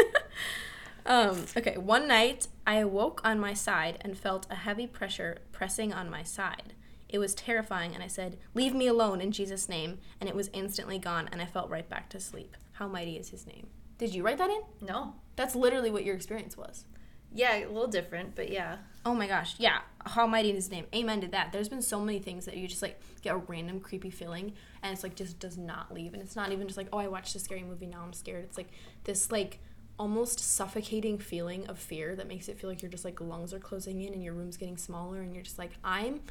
[1.06, 5.92] um, okay, one night I awoke on my side and felt a heavy pressure pressing
[5.92, 6.74] on my side.
[7.10, 10.50] It was terrifying, and I said, "Leave me alone in Jesus' name," and it was
[10.54, 12.56] instantly gone, and I felt right back to sleep.
[12.74, 13.68] How mighty is His name?
[13.98, 14.62] Did you write that in?
[14.82, 15.16] no.
[15.36, 16.86] That's literally what your experience was.
[17.34, 18.78] Yeah, a little different, but yeah.
[19.06, 19.80] Oh my gosh, yeah.
[20.06, 20.86] How mighty is his name.
[20.96, 21.52] Amen to that.
[21.52, 24.94] There's been so many things that you just like get a random creepy feeling and
[24.94, 26.14] it's like just does not leave.
[26.14, 28.46] And it's not even just like, oh, I watched a scary movie, now I'm scared.
[28.46, 28.70] It's like
[29.04, 29.60] this like
[30.00, 33.60] almost suffocating feeling of fear that makes it feel like your just like lungs are
[33.60, 36.22] closing in and your room's getting smaller and you're just like, I'm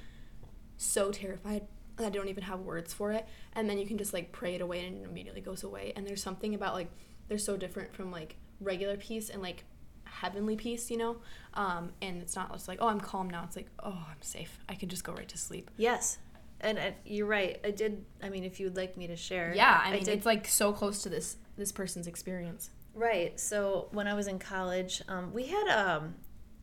[0.79, 1.67] so terrified.
[1.97, 3.25] That I don't even have words for it.
[3.53, 5.93] And then you can just like pray it away and it immediately goes away.
[5.95, 6.91] And there's something about like
[7.29, 9.65] they're so different from like regular peace and like
[10.05, 11.17] heavenly peace, you know?
[11.55, 13.45] Um, and it's not just like, oh, I'm calm now.
[13.45, 14.59] It's like, oh, I'm safe.
[14.69, 15.71] I can just go right to sleep.
[15.77, 16.19] Yes.
[16.61, 17.61] And uh, you're right.
[17.65, 18.05] I did.
[18.23, 19.53] I mean, if you'd like me to share.
[19.55, 20.17] Yeah, I mean, did.
[20.17, 22.71] it's like so close to this this person's experience.
[22.95, 23.39] Right.
[23.39, 26.15] So when I was in college, um, we had um,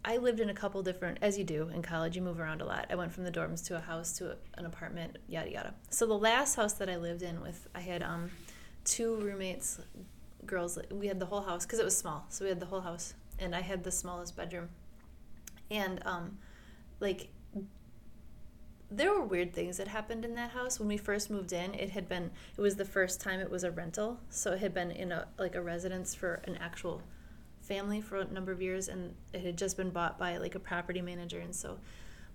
[0.03, 2.65] I lived in a couple different, as you do in college, you move around a
[2.65, 2.87] lot.
[2.89, 5.73] I went from the dorms to a house to a, an apartment, yada yada.
[5.89, 8.31] So the last house that I lived in with, I had um,
[8.83, 9.79] two roommates,
[10.45, 10.77] girls.
[10.89, 12.25] We had the whole house because it was small.
[12.29, 14.69] So we had the whole house, and I had the smallest bedroom,
[15.69, 16.37] and um,
[16.99, 17.29] like
[18.91, 21.89] there were weird things that happened in that house when we first moved in it
[21.91, 24.91] had been it was the first time it was a rental so it had been
[24.91, 27.01] in a like a residence for an actual
[27.61, 30.59] family for a number of years and it had just been bought by like a
[30.59, 31.79] property manager and so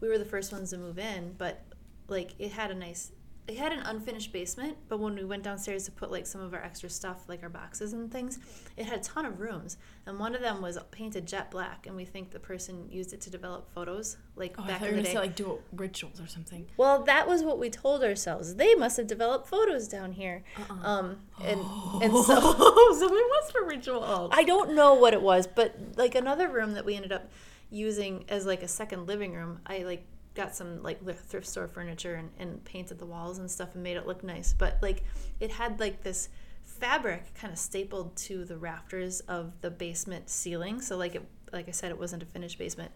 [0.01, 1.63] we were the first ones to move in but
[2.09, 3.13] like it had a nice
[3.49, 6.53] it had an unfinished basement but when we went downstairs to put like some of
[6.53, 8.39] our extra stuff like our boxes and things
[8.77, 9.77] it had a ton of rooms
[10.07, 13.21] and one of them was painted jet black and we think the person used it
[13.21, 15.37] to develop photos like Oh, I back thought in you were the day say like
[15.37, 16.67] do rituals or something.
[16.77, 18.57] well, that was what we told ourselves.
[18.57, 20.43] They must have developed photos down here.
[20.83, 21.61] Um, and
[22.03, 24.31] and so Oh, so it was for rituals.
[24.33, 27.31] I don't know what it was, but like another room that we ended up
[27.71, 30.05] using as like a second living room, I like
[30.37, 33.97] got some like thrift store furniture and, and painted the walls and stuff and made
[33.97, 34.53] it look nice.
[34.53, 35.03] But like
[35.41, 36.29] it had like this
[36.63, 40.81] fabric kind of stapled to the rafters of the basement ceiling.
[40.81, 42.93] So like it like I said, it wasn't a finished basement.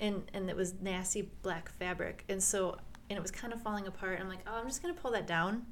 [0.00, 2.24] And and it was nasty black fabric.
[2.28, 2.78] And so
[3.08, 4.18] and it was kind of falling apart.
[4.20, 5.66] I'm like, oh, I'm just gonna pull that down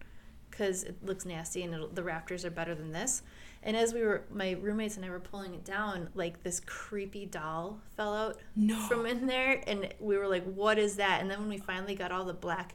[0.58, 3.22] because it looks nasty and it'll, the rafters are better than this.
[3.62, 7.26] And as we were, my roommates and I were pulling it down, like this creepy
[7.26, 8.78] doll fell out No.
[8.88, 11.94] from in there, and we were like, "What is that?" And then when we finally
[11.96, 12.74] got all the black,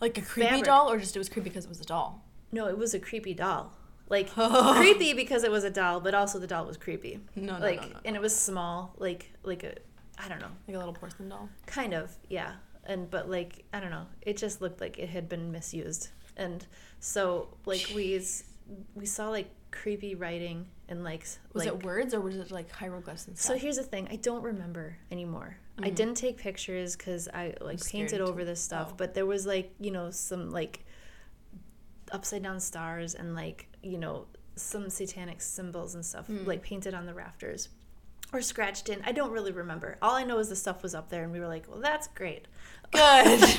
[0.00, 0.64] Like a creepy Fabric.
[0.64, 2.22] doll, or just it was creepy because it was a doll.
[2.50, 3.72] no, it was a creepy doll.
[4.08, 4.30] Like
[4.76, 7.20] creepy because it was a doll, but also the doll was creepy.
[7.34, 9.74] No, no, like, no, no, and it was small, like like a,
[10.18, 11.48] I don't know, Like a little porcelain doll.
[11.66, 12.52] kind of, yeah.
[12.84, 16.66] And but like I don't know, it just looked like it had been misused, and
[17.00, 18.20] so like we
[18.94, 22.70] we saw like creepy writing and like Was like it words or was it like
[22.70, 23.56] hieroglyphs and stuff?
[23.56, 25.56] So here's the thing: I don't remember anymore.
[25.78, 25.94] I Mhm.
[25.94, 28.88] didn't take pictures because I like scared painted over this stuff.
[28.92, 28.94] oh.
[28.96, 30.84] But there was like you know some like
[32.12, 36.44] upside down stars and like you know some satanic symbols and stuff Hmm.
[36.46, 37.68] like painted on the rafters
[38.32, 39.00] or scratched in.
[39.04, 39.96] I don't really remember.
[40.02, 42.08] All I know is the stuff was up there, and we were like, "Well, that's
[42.08, 42.46] great."
[42.92, 43.58] Good.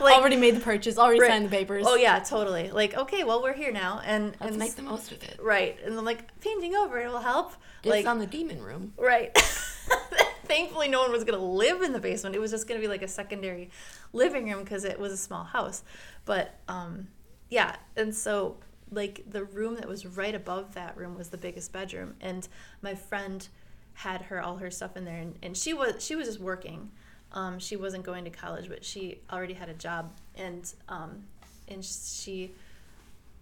[0.00, 0.96] Like- already made the purchase.
[0.96, 1.30] Already Right.
[1.30, 1.84] signed the papers.
[1.86, 2.70] Oh yeah, totally.
[2.70, 5.38] Like, okay, well, we're here now, and Let's and make the most of it.
[5.42, 7.52] right, and then like painting over it will help.
[7.82, 8.94] It's like, on the demon room.
[8.96, 9.36] Right.
[10.44, 12.34] Thankfully, no one was going to live in the basement.
[12.34, 13.70] It was just going to be like a secondary
[14.12, 15.84] living room because it was a small house.
[16.24, 17.08] But um,
[17.50, 18.56] yeah, and so
[18.90, 22.48] like the room that was right above that room was the biggest bedroom, and
[22.82, 23.46] my friend
[24.02, 26.90] had her all her stuff in there, and, and she was she was just working.
[27.32, 31.24] Um, she wasn't going to college, but she already had a job, and um,
[31.68, 32.52] and she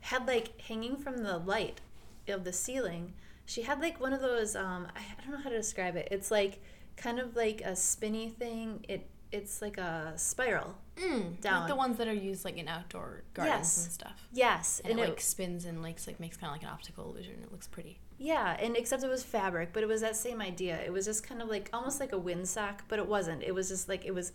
[0.00, 1.80] had like hanging from the light
[2.28, 3.12] of the ceiling
[3.46, 6.30] she had like one of those um I, don't know how to describe it it's
[6.30, 6.60] like
[6.96, 11.60] kind of like a spinny thing it it's like a spiral Mm, Down.
[11.60, 13.84] Like the ones that are used like in outdoor gardens Yes.
[13.84, 14.28] and stuff.
[14.32, 16.70] yes And, and, it it, like spins and like, like makes kind of like an
[16.74, 17.34] optical illusion.
[17.42, 18.00] It looks pretty.
[18.18, 21.22] Yeah and except it was fabric but it was that same idea it was just
[21.22, 24.12] kind of like almost like a windsock but it wasn't it was just like it
[24.12, 24.32] was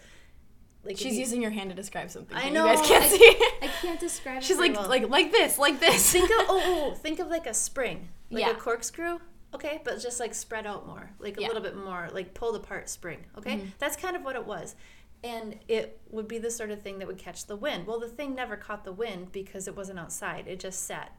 [0.86, 2.36] like She's you- using your hand to describe something.
[2.36, 3.38] I know You guys can't I- see.
[3.62, 4.90] I can't describe it She's like well.
[4.90, 6.12] like like this, like this.
[6.12, 8.52] think of oh, oh think of like a spring like Yeah.
[8.52, 9.20] a corkscrew
[9.54, 11.48] okay but just like spread out more like a Yeah.
[11.48, 13.68] little bit more like pulled apart spring okay Mhm.
[13.80, 14.76] that's kind of what it was
[15.24, 18.08] and it would be the sort of thing that would catch the wind well the
[18.10, 21.16] thing never caught the wind because it wasn't outside it just sat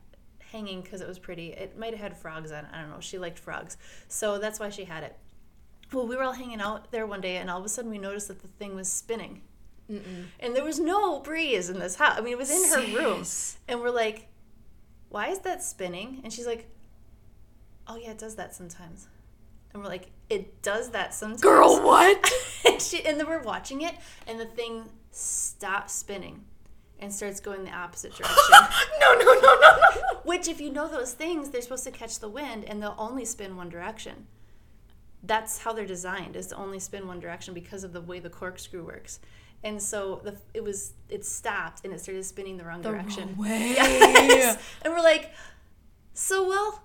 [0.54, 3.00] hanging because it was pretty it might have had frogs on it i don't know
[3.00, 3.76] she liked frogs
[4.08, 5.16] so that's why she had it
[5.92, 7.98] well we were all hanging out there one day and all of a sudden we
[7.98, 9.42] noticed that the thing was spinning
[9.90, 10.26] Mm-mm.
[10.40, 13.24] and there was no breeze in this house i mean it was in her room
[13.68, 14.28] and we're like,
[15.14, 16.20] why is that spinning?
[16.24, 16.66] And she's like,
[17.86, 19.06] oh, yeah, it does that sometimes.
[19.72, 21.40] And we're like, it does that sometimes.
[21.40, 22.32] Girl, what?
[22.66, 23.94] and, she, and then we're watching it,
[24.26, 26.44] and the thing stops spinning
[27.00, 28.38] and starts going the opposite direction.
[29.00, 30.18] no, no, no, no, no.
[30.24, 33.24] Which, if you know those things, they're supposed to catch the wind and they'll only
[33.24, 34.26] spin one direction.
[35.22, 38.30] That's how they're designed, is to only spin one direction because of the way the
[38.30, 39.20] corkscrew works.
[39.62, 43.28] And so the, it was it stopped and it started spinning the wrong The direction.
[43.28, 43.74] wrong way.
[43.78, 44.62] Yes.
[44.82, 45.30] And we're like,
[46.12, 46.82] so well,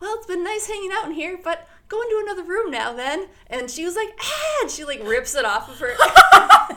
[0.00, 3.28] well, it's been nice hanging out in here, but go into another room now then.
[3.48, 5.94] And she was like, ah, and she like rips it off of her.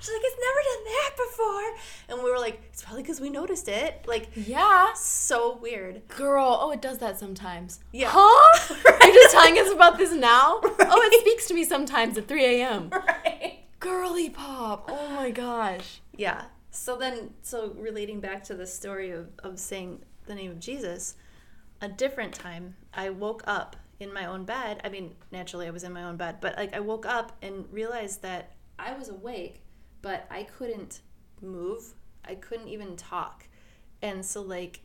[0.00, 1.74] She's like, it's never done that before.
[2.16, 4.04] And we were like, it's probably because we noticed it.
[4.06, 4.92] Like, Yeah.
[4.94, 6.06] so weird.
[6.08, 7.80] Girl, oh, it does that sometimes.
[7.92, 8.08] Yeah.
[8.12, 8.74] Huh?
[9.04, 10.60] You're just telling us about this now?
[10.90, 12.88] Oh, it speaks to me sometimes at 3 a.m.
[12.90, 13.60] Right.
[13.80, 14.86] Girly pop.
[14.88, 16.00] Oh my gosh.
[16.16, 16.44] Yeah.
[16.70, 21.14] So then, so relating back to the story of, of saying the name of Jesus,
[21.80, 24.80] a different time, I woke up in my own bed.
[24.84, 27.66] I mean, naturally, I was in my own bed, but like I woke up and
[27.72, 29.62] realized that I was awake,
[30.02, 31.00] but I couldn't
[31.40, 31.94] move.
[32.24, 33.46] I couldn't even talk.
[34.02, 34.80] And so, like,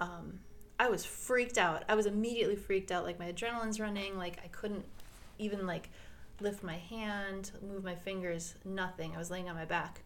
[0.00, 0.40] um,
[0.78, 1.84] I was freaked out.
[1.88, 3.04] I was immediately freaked out.
[3.04, 4.16] Like, my adrenaline's running.
[4.16, 4.84] Like, I couldn't
[5.38, 5.90] even, like,
[6.40, 9.14] lift my hand, move my fingers, nothing.
[9.14, 10.02] I was laying on my back.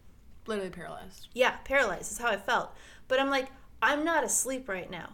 [0.47, 1.29] Literally paralyzed.
[1.33, 2.75] Yeah, paralyzed is how I felt.
[3.07, 3.47] But I'm like,
[3.81, 5.09] I'm not asleep right now.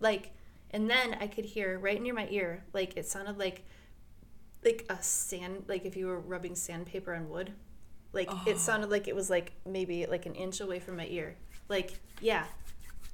[0.00, 0.32] Like,
[0.70, 3.64] and then I could hear right near my ear, like it sounded like
[4.64, 7.52] like a sand like if you were rubbing sandpaper on wood.
[8.12, 8.42] Like Oh.
[8.46, 11.36] it sounded like it was like maybe like an inch away from my ear.
[11.68, 12.44] Like, yeah.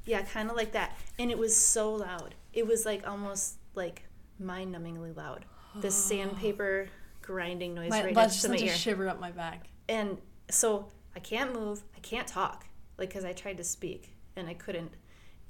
[0.07, 0.97] Yeah, kind of like that.
[1.18, 2.34] And it was so loud.
[2.53, 4.05] It was like almost like
[4.38, 5.45] mind numbingly loud.
[5.76, 6.88] The sandpaper
[7.22, 9.68] grinding noise My, right next to my ear shiver up my back.
[9.88, 10.18] and
[10.51, 12.66] so I can't move, I can't talk,
[12.99, 14.92] like because I tried to speak and I couldn't,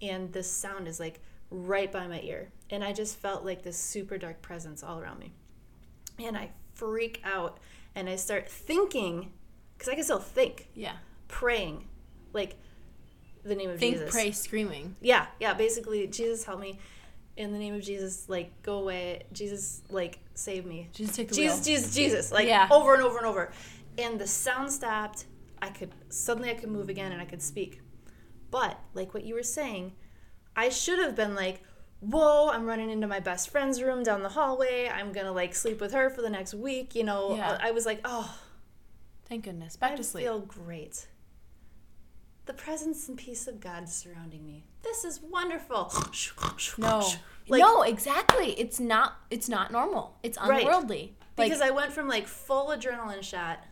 [0.00, 1.20] and this sound is like
[1.50, 5.18] right by my ear, and I just felt like this super dark presence all around
[5.18, 5.32] me,
[6.22, 7.58] and I freak out
[7.94, 9.32] and I start thinking,
[9.76, 10.96] because I can still think, Yeah.
[11.28, 11.88] praying,
[12.32, 12.56] like
[13.44, 14.10] the name of Think, Jesus.
[14.12, 14.96] Think, pray, screaming.
[15.00, 15.54] Yeah, yeah.
[15.54, 16.78] Basically, Jesus help me.
[17.36, 19.24] In the name of Jesus, like go away.
[19.32, 20.88] Jesus, like save me.
[20.92, 21.64] Jesus, take the Jesus, wheel.
[21.64, 22.68] Jesus, Jesus, like Yeah.
[22.70, 23.52] over and over and over.
[23.98, 25.26] And the sound stopped.
[25.60, 27.80] I could suddenly I could move again and I could speak.
[28.50, 29.94] But like what you were saying,
[30.54, 31.62] I should have been like,
[32.04, 34.88] "Whoa, I'm running into my best friend's room down the hallway.
[34.88, 37.58] I'm going to like sleep with her for the next week, you know." Yeah.
[37.60, 38.38] I, I was like, "Oh,
[39.26, 39.76] Thank goodness.
[39.76, 40.24] Back I to sleep.
[40.24, 41.06] feel great."
[42.46, 44.64] The presence and peace of God surrounding me.
[44.82, 45.92] This is wonderful.
[46.78, 47.02] No.
[47.46, 48.58] Like- no, exactly.
[48.58, 50.16] It's not it's not normal.
[50.22, 50.62] It's Right.
[50.62, 51.14] unworldly.
[51.36, 53.62] Like, because I went from like full adrenaline shot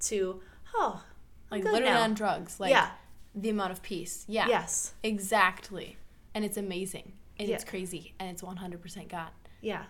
[0.00, 0.42] to
[0.74, 1.02] oh,
[1.50, 2.02] I'm like literally now.
[2.02, 2.60] on drugs.
[2.60, 2.90] Like yeah.
[3.34, 4.26] the amount of peace.
[4.28, 4.48] Yeah.
[4.48, 4.92] Yes.
[5.02, 5.96] Exactly.
[6.34, 7.14] And it's amazing.
[7.38, 8.14] And it's crazy.
[8.20, 9.30] And it's 100% God.
[9.60, 9.84] Yeah.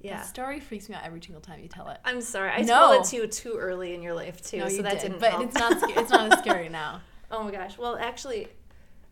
[0.00, 0.16] Yeah.
[0.16, 1.98] That story freaks me out every single time you tell it.
[2.04, 2.50] I'm sorry.
[2.50, 2.88] I No.
[2.88, 5.20] told it to you too early in your life too, no, so that did, didn't
[5.20, 5.44] but help.
[5.44, 7.00] it's not it's not as scary now.
[7.30, 7.78] oh my gosh.
[7.78, 8.48] Well, actually,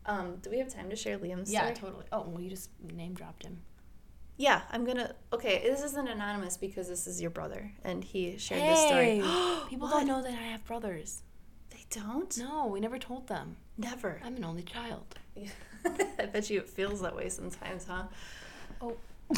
[0.05, 1.75] Um, do we have time to share Liam's Yeah, story?
[1.75, 2.05] totally.
[2.11, 3.61] Oh, well, you just name dropped him.
[4.35, 5.15] Yeah, I'm gonna.
[5.31, 9.21] Okay, this isn't anonymous because this is your brother, and he shared this story.
[9.69, 9.99] People What?
[9.99, 11.23] don't know that I have brothers.
[11.69, 12.37] They don't.
[12.37, 13.55] No, we never told them.
[13.77, 14.19] Never.
[14.25, 15.15] I'm an only child.
[16.19, 18.03] I bet you it feels that way sometimes, huh?
[18.81, 18.97] Oh.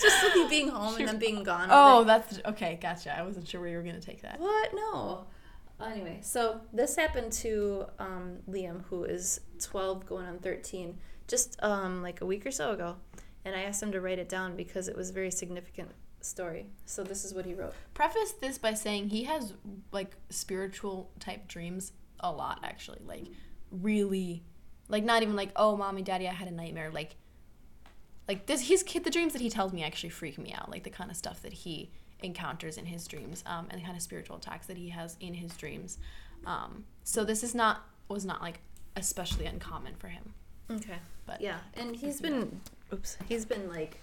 [0.00, 1.68] Just with you being home and then being gone.
[1.70, 2.78] Oh, that's okay.
[2.80, 3.16] Gotcha.
[3.16, 4.38] I wasn't sure where you were gonna take that.
[4.38, 4.74] What?
[4.74, 5.26] No.
[5.84, 12.02] Anyway, so this happened to um, Liam, who is 12 going on 13, just um,
[12.02, 12.96] like a week or so ago.
[13.44, 15.90] And I asked him to write it down because it was a very significant
[16.20, 16.66] story.
[16.86, 17.74] So this is what he wrote.
[17.92, 19.54] Preface this by saying he has
[19.92, 22.60] like spiritual type dreams a lot.
[22.62, 23.26] Actually, like
[23.70, 24.42] really,
[24.88, 26.90] like not even like oh, mommy, daddy, I had a nightmare.
[26.90, 27.16] Like,
[28.28, 28.62] like this.
[28.62, 30.70] He's the dreams that he tells me actually freak me out.
[30.70, 31.90] Like the kind of stuff that he
[32.22, 35.34] encounters in his dreams um, and the kind of spiritual attacks that he has in
[35.34, 35.98] his dreams.
[36.46, 38.60] Um, so this is not was not like
[38.96, 40.34] especially uncommon for him.
[40.70, 40.98] Okay.
[41.26, 42.60] But Yeah, and he's been,
[42.92, 43.98] oops, he's been like,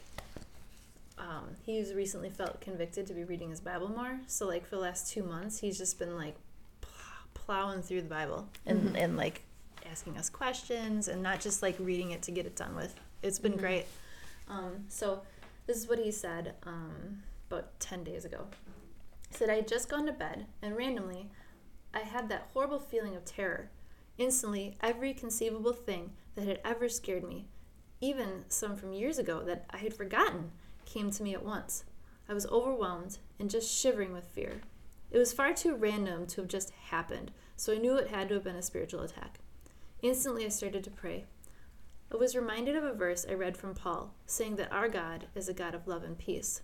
[1.18, 4.20] um, he's recently felt convicted to be reading his Bible more.
[4.28, 6.36] So like for the last two months, he's just been like
[7.34, 9.44] plowing through the Bible and and like
[9.90, 12.96] asking us questions and not just like reading it to get it done with.
[13.22, 13.60] It's been Mhm.
[13.60, 13.86] great.
[14.48, 15.22] Um, so
[15.66, 18.48] this is what he said um, about ten days ago.
[19.30, 21.30] He said I had just gone to bed and randomly,
[21.94, 23.70] I had that horrible feeling of terror.
[24.18, 27.48] Instantly, every conceivable thing that had ever scared me,
[28.02, 30.52] even some from years ago that I had forgotten,
[30.86, 31.84] came to me at once.
[32.30, 34.62] I was overwhelmed and just shivering with fear.
[35.12, 38.36] It was far too random to have just happened, so I knew it had to
[38.36, 39.40] have been a spiritual attack.
[40.02, 41.26] Instantly, I started to pray.
[42.12, 45.48] I was reminded of a verse I read from Paul, saying that our God is
[45.48, 46.62] a God of love and peace.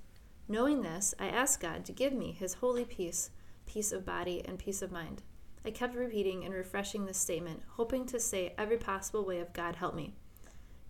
[0.48, 3.30] Knowing this, I asked God to give me his holy peace,
[3.68, 5.22] peace of body and peace of mind.
[5.64, 9.76] I kept repeating and refreshing this statement, hoping to say every possible way of God
[9.76, 10.16] help me.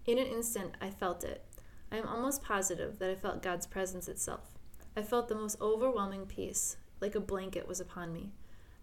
[0.05, 1.43] In an instant, I felt it.
[1.91, 4.57] I am almost positive that I felt God's presence itself.
[4.95, 8.31] I felt the most overwhelming peace, like a blanket was upon me.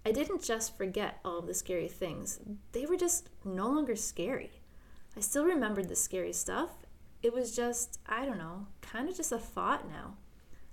[0.05, 2.41] I didn't just forget all of the scary things,
[2.73, 4.61] they were just no longer scary.
[5.17, 6.71] I still remembered the scary stuff.
[7.23, 10.17] It was just, I don't know, kind of just a thought now.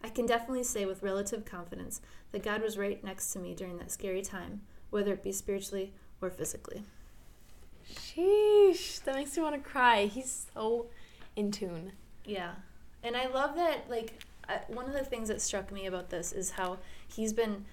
[0.03, 2.01] I can definitely say with relative confidence
[2.31, 5.93] that God was right next to me during that scary time, whether it be spiritually
[6.21, 6.83] or physically.
[7.93, 10.05] Sheesh, that makes me want to cry.
[10.05, 10.87] He's so
[11.35, 11.93] in tune.
[12.25, 12.53] Yeah.
[13.03, 14.23] And I love that, like,
[14.67, 17.65] one of the things that struck me about this is how he's been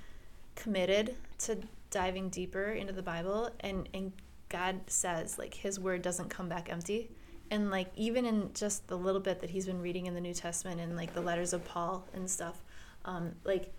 [0.59, 1.57] committed to
[1.91, 4.13] diving deeper into the Bible, and, and
[4.49, 7.11] God says, like, his word doesn't come back empty.
[7.51, 10.35] And, like, even in just the little bit that he's been reading in the New
[10.35, 12.63] Testament and, like, the letters of Paul and stuff,
[13.05, 13.73] um, like,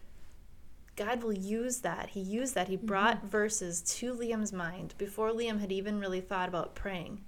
[0.95, 2.09] God will use that.
[2.09, 2.67] He used that.
[2.67, 7.21] He brought verses to Liam's mind before Liam had even really thought about praying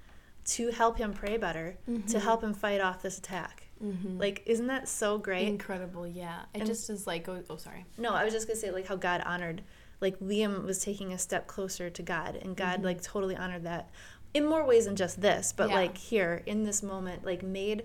[0.45, 1.77] to help him pray better,
[2.07, 3.67] to help him fight off this attack.
[3.83, 4.19] Mm-hmm.
[4.19, 5.47] Like, isn't that so great?
[5.47, 6.41] Incredible, yeah.
[6.53, 7.85] It And- just is like, oh, oh, sorry.
[7.97, 9.63] No, I was just gonna say like how God honored,
[9.99, 13.89] like Liam was taking a step closer to God, and God like totally honored that
[14.33, 15.75] in more ways than just this, but Yeah.
[15.75, 17.83] like here in this moment, like made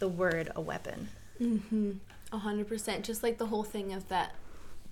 [0.00, 1.08] the word a weapon.
[1.40, 1.92] Mm-hmm.
[2.32, 3.04] A hundred percent.
[3.04, 4.34] Just like the whole thing of that.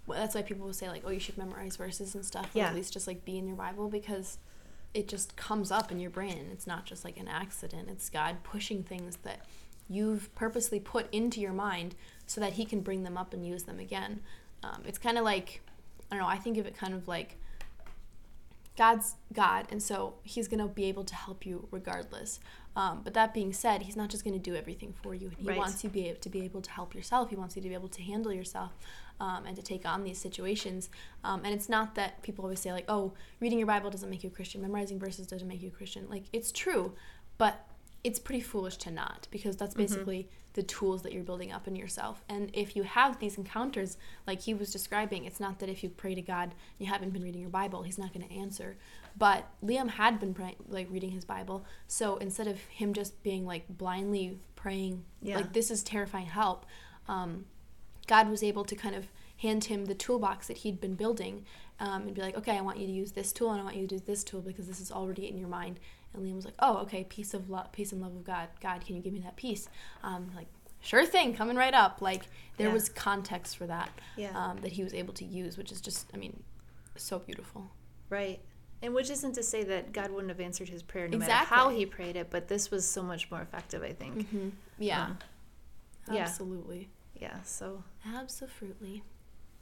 [0.07, 2.47] well, That's why people will say like, oh, you should memorize verses and stuff.
[2.55, 2.68] Or Yeah.
[2.68, 4.39] at least just like be in your Bible because
[4.95, 6.49] it just comes up in your brain.
[6.53, 7.89] It's not just like an accident.
[7.91, 9.41] It's God pushing things that
[9.89, 11.95] you've purposely put into your mind
[12.26, 14.20] so that He can bring them up and use them again.
[14.62, 15.61] Um, it's kind of like,
[16.11, 16.28] I don't know.
[16.28, 17.37] I think of it kind of like
[18.76, 22.41] God's God, and so He's gonna be able to help you regardless.
[22.74, 25.30] Um, but that being said, He's not just gonna do everything for you.
[25.39, 25.57] He Right.
[25.57, 27.30] wants you be to be able to help yourself.
[27.30, 28.72] He wants you to be able to handle yourself
[29.18, 30.91] um, and to take on these situations.
[31.24, 34.22] Um, and it's not that people always say like, "Oh, reading your Bible doesn't make
[34.22, 34.61] you a Christian.
[34.61, 36.93] Memorizing verses doesn't make you a Christian." Like it's true,
[37.39, 37.66] but
[38.05, 41.76] it's pretty foolish to not because that's basically the tools that you're building up in
[41.76, 42.24] yourself.
[42.28, 45.90] And if you have these encounters, like he was describing, it's not that if you
[45.90, 48.76] pray to God you haven't been reading your Bible, he's not going to answer.
[49.18, 50.34] But Liam had been
[50.68, 55.36] like reading his Bible, so instead of him just being like blindly praying, Yeah.
[55.36, 56.64] like this is terrifying help,
[57.09, 57.47] um,
[58.07, 61.44] God was able to kind of hand him the toolbox that he'd been building
[61.81, 63.77] um, and be like, okay, I want you to use this tool and I want
[63.77, 65.79] you to use this tool because this is already in your mind.
[66.14, 68.49] And Liam was like, oh, okay, peace of love, peace and love of God.
[68.61, 69.68] God, can you give me that peace?
[70.03, 70.47] Um, like,
[70.81, 72.01] sure thing, coming right up.
[72.01, 72.72] Like there Yeah.
[72.74, 74.31] was context for that Yeah.
[74.35, 76.43] um, that he was able to use, which is just, I mean,
[76.97, 77.70] so beautiful.
[78.09, 78.41] Right.
[78.83, 81.70] And which isn't to say that God wouldn't have answered his prayer no matter how
[81.70, 84.18] he prayed it, but this was so much more effective, I think.
[84.29, 84.49] Mm-hmm.
[84.79, 85.18] Yeah, Um,
[86.12, 86.22] yeah.
[86.22, 86.89] absolutely,
[87.20, 87.43] Yeah.
[87.43, 87.83] So
[88.14, 89.03] absolutely.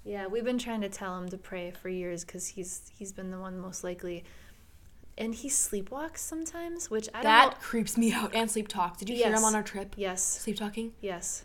[0.04, 3.30] Yeah, we've been trying to tell him to pray for years because he's he's been
[3.30, 4.24] the one most likely
[5.16, 7.56] and he sleepwalks sometimes, which I don't That know.
[7.60, 8.34] creeps me out.
[8.34, 8.98] And sleep talk.
[8.98, 9.94] Did you hear him on our trip?
[9.96, 10.92] Yes, Sleep talking?
[11.00, 11.44] yes.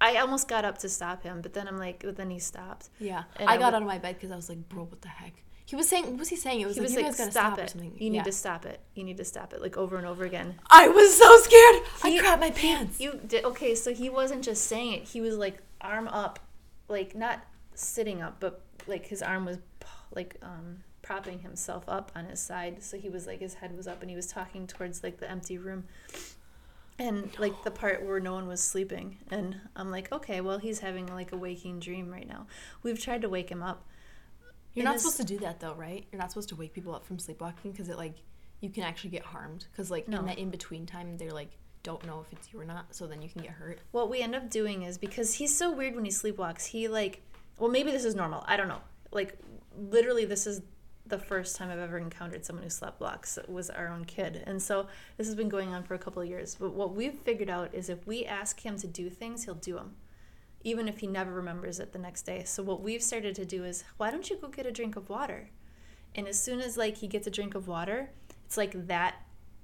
[0.00, 2.88] I almost got up to stop him, but then I'm like, but then he stopped.
[3.00, 3.24] Yeah.
[3.34, 5.02] And I, I got would- out of my bed because I was like, bro, what
[5.02, 5.32] the heck?
[5.66, 6.60] He was saying, what was he saying?
[6.60, 7.74] It was He like, was you like, stop, stop, it.
[7.74, 8.22] You need Yeah.
[8.22, 8.78] to stop it.
[8.94, 10.54] You need to stop it, like over and over again.
[10.70, 11.82] I was so scared.
[12.04, 13.00] I He- crapped my pants.
[13.00, 15.02] You did okay, so he wasn't just saying it.
[15.08, 16.38] He was like arm up,
[16.88, 17.40] like not
[17.78, 19.58] sitting up, but like his arm was
[20.14, 22.82] like um propping himself up on his side.
[22.82, 25.30] So he was like his head was up and he was talking towards like the
[25.30, 25.84] empty room.
[26.98, 29.18] And like the part where no one was sleeping.
[29.30, 32.46] And I'm like, okay, well he's having like a waking dream right now.
[32.82, 33.86] We've tried to wake him up.
[34.74, 36.04] You're not supposed to do that though, right?
[36.12, 38.14] You're not supposed to wake people up from sleepwalking because it like
[38.60, 40.18] you can actually get harmed because like No.
[40.18, 41.50] in that in between time they're like
[41.82, 43.78] don't know if it's you or not, so then you can get hurt.
[43.92, 47.22] What we end up doing is because he's so weird when he sleepwalks, he like,
[47.58, 48.44] well, maybe this is normal.
[48.46, 48.80] I don't know.
[49.10, 49.38] Like,
[49.76, 50.62] literally, this is
[51.06, 54.42] the first time I've ever encountered someone who slept blocks was our own kid.
[54.46, 56.56] And so this has been going on for a couple of years.
[56.58, 59.74] But what we've figured out is if we ask him to do things, he'll do
[59.74, 59.96] them,
[60.62, 62.44] even if he never remembers it the next day.
[62.44, 65.08] So what we've started to do is, why don't you go get a drink of
[65.08, 65.50] water?
[66.14, 68.10] And as soon as like he gets a drink of water,
[68.44, 69.14] it's like that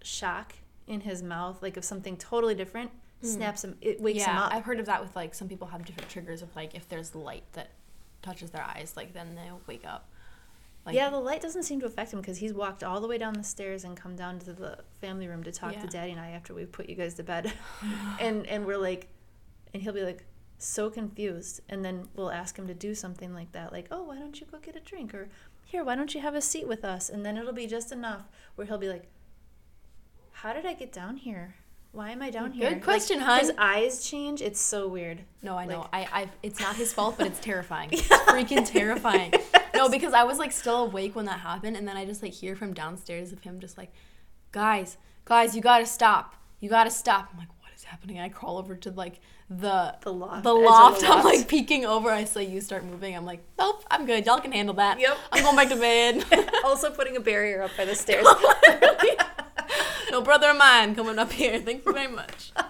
[0.03, 0.55] shock
[0.87, 2.91] in his mouth, like of something totally different,
[3.21, 3.27] hmm.
[3.27, 3.77] snaps him.
[3.81, 4.53] It wakes him up.
[4.53, 7.15] I've heard of that with like some people have different triggers of like if there's
[7.15, 7.71] light that
[8.25, 10.09] touches their eyes, like then they'll wake up.
[10.87, 13.17] Like, yeah, the light doesn't seem to affect him because he's walked all the way
[13.17, 15.81] down the stairs and come down to the family room to talk Yeah.
[15.81, 17.53] to Daddy and I after we put you guys to bed,
[18.21, 19.09] and and we're like,
[19.73, 20.25] and he'll be like
[20.59, 24.19] so confused, and then we'll ask him to do something like that, like, oh, why
[24.19, 25.29] don't you go get a drink, or
[25.65, 28.23] here, why don't you have a seat with us, and then it'll be just enough
[28.55, 29.07] where he'll be like,
[30.33, 31.55] how did I get down here?
[31.95, 32.71] Why am I down Good here?
[32.71, 33.39] Like, question, huh?
[33.39, 34.43] His eyes change.
[34.43, 35.21] It's so weird.
[35.43, 35.81] No, I know.
[35.93, 37.91] Like- I, I, it's not his fault, but it's terrifying.
[37.93, 39.33] It's freaking terrifying.
[39.75, 42.33] No, because I was like still awake when that happened, and then I just like
[42.33, 43.93] hear from downstairs of him just like,
[44.53, 46.37] guys, guys, you gotta stop.
[46.61, 47.29] You gotta stop.
[47.33, 48.21] I'm like, what is happening?
[48.21, 49.19] I crawl over to like
[49.51, 51.03] the The loft, The of the loft.
[51.03, 51.25] I'm loft.
[51.25, 52.09] like peeking over.
[52.09, 53.17] I say you start moving.
[53.17, 54.25] I'm like, nope, I'm good.
[54.27, 55.01] Y'all can handle that.
[55.01, 55.19] Yep.
[55.33, 56.25] I'm going back to bed.
[56.65, 58.25] also putting a barrier up by the stairs.
[60.15, 61.59] No brother of mine coming up here.
[61.61, 62.53] Thank you very much.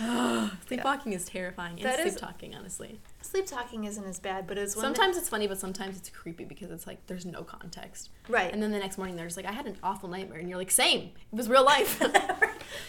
[0.66, 1.74] Sleepwalking is terrifying.
[1.76, 3.00] And That sleep is- talking, honestly.
[3.22, 6.44] Sleep talking isn't as bad, but it's that- Sometimes it's funny, but sometimes it's creepy
[6.44, 8.10] because it's like there's no context.
[8.28, 8.52] right.
[8.52, 10.58] And then the next morning they're just like, I had an awful nightmare, and you're
[10.58, 11.10] like, same.
[11.32, 12.00] It was real life.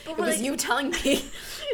[0.08, 1.24] It was like- you telling me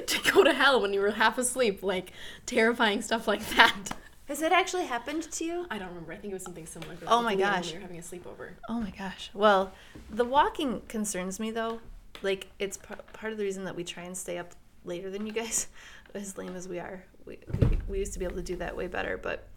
[0.05, 2.13] to go to hell when you were half asleep, like
[2.45, 3.89] terrifying stuff like that.
[4.27, 5.65] Has that actually happened to you?
[5.71, 6.11] I don't remember.
[6.11, 6.95] I think it was something similar.
[7.07, 7.73] Oh my gosh.
[7.73, 8.51] were having a sleepover.
[8.67, 9.29] Oh my gosh.
[9.33, 9.71] Well,
[10.09, 11.79] the walking concerns me though.
[12.21, 14.53] Like it's par- part of the reason that we try and stay up
[14.83, 15.67] later than you guys,
[16.13, 17.03] as lame as we are.
[17.25, 19.47] We, we, we used to be able to do that way better, but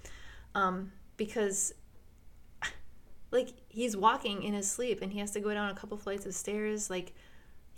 [0.54, 1.74] um, because
[3.32, 6.26] like he's walking in his sleep and he has to go down a couple flights
[6.26, 6.88] of stairs.
[6.88, 7.12] Like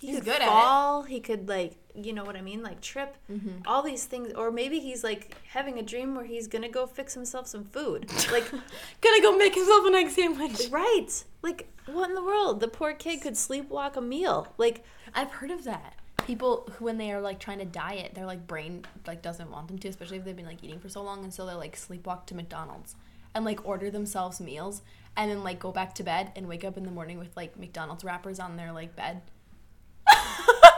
[0.03, 1.05] he He's could good fall.
[1.05, 3.16] He could like you know what I mean, like trip.
[3.30, 3.66] Mm-hmm.
[3.66, 7.14] All these things, or maybe he's like having a dream where he's gonna go fix
[7.14, 8.11] himself some food.
[8.32, 10.68] Like Gonna go make himself an egg sandwich.
[10.70, 11.24] Right.
[11.42, 12.61] Like, what in the world?
[12.61, 14.55] The poor kid could sleepwalk a meal.
[14.57, 14.84] Like,
[15.14, 15.96] I've heard of that.
[16.26, 19.68] People who, when they are like trying to diet, their like brain like doesn't want
[19.68, 21.76] them to, especially if they've been like eating for so long, and so they like
[21.76, 22.96] sleepwalk to McDonald's
[23.34, 24.82] and like order themselves meals,
[25.16, 27.59] and then like go back to bed and wake up in the morning with like
[27.59, 29.20] McDonald's wrappers on their like bed.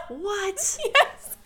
[0.08, 0.78] What?
[0.94, 1.36] yes,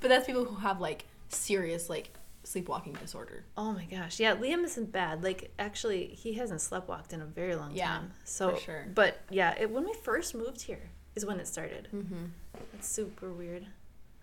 [0.00, 2.10] but that's people who have like serious like
[2.46, 3.44] sleepwalking disorder.
[3.56, 4.20] Oh my gosh.
[4.20, 5.22] Yeah, Liam isn't bad.
[5.22, 8.12] Like, actually, he hasn't sleepwalked in a very long Yeah, time.
[8.24, 8.86] So, for sure.
[8.94, 11.88] But yeah, it, when we first moved here is when it started.
[11.94, 12.26] Mm-hmm.
[12.74, 13.66] It's super weird.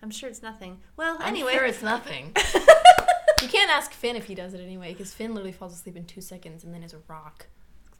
[0.02, 0.80] I'm sure it's nothing.
[0.96, 1.52] Well, I'm anyway.
[1.52, 2.32] sure it's nothing.
[3.42, 6.04] you can't ask Finn if he does it anyway, because Finn literally falls asleep in
[6.04, 7.46] two seconds and then is a rock.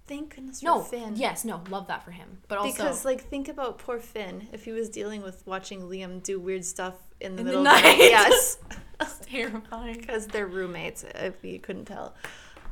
[0.06, 1.16] Thank goodness No, for Finn.
[1.16, 2.38] yes, no, love that for him.
[2.48, 6.22] But also, Because, like, think about poor Finn if he was dealing with watching Liam
[6.22, 7.82] do weird stuff in the In the middle of the night.
[7.98, 8.10] night.
[8.10, 8.58] Yes.
[9.00, 9.96] it's terrifying.
[9.98, 12.14] Because they're roommates, if you couldn't tell.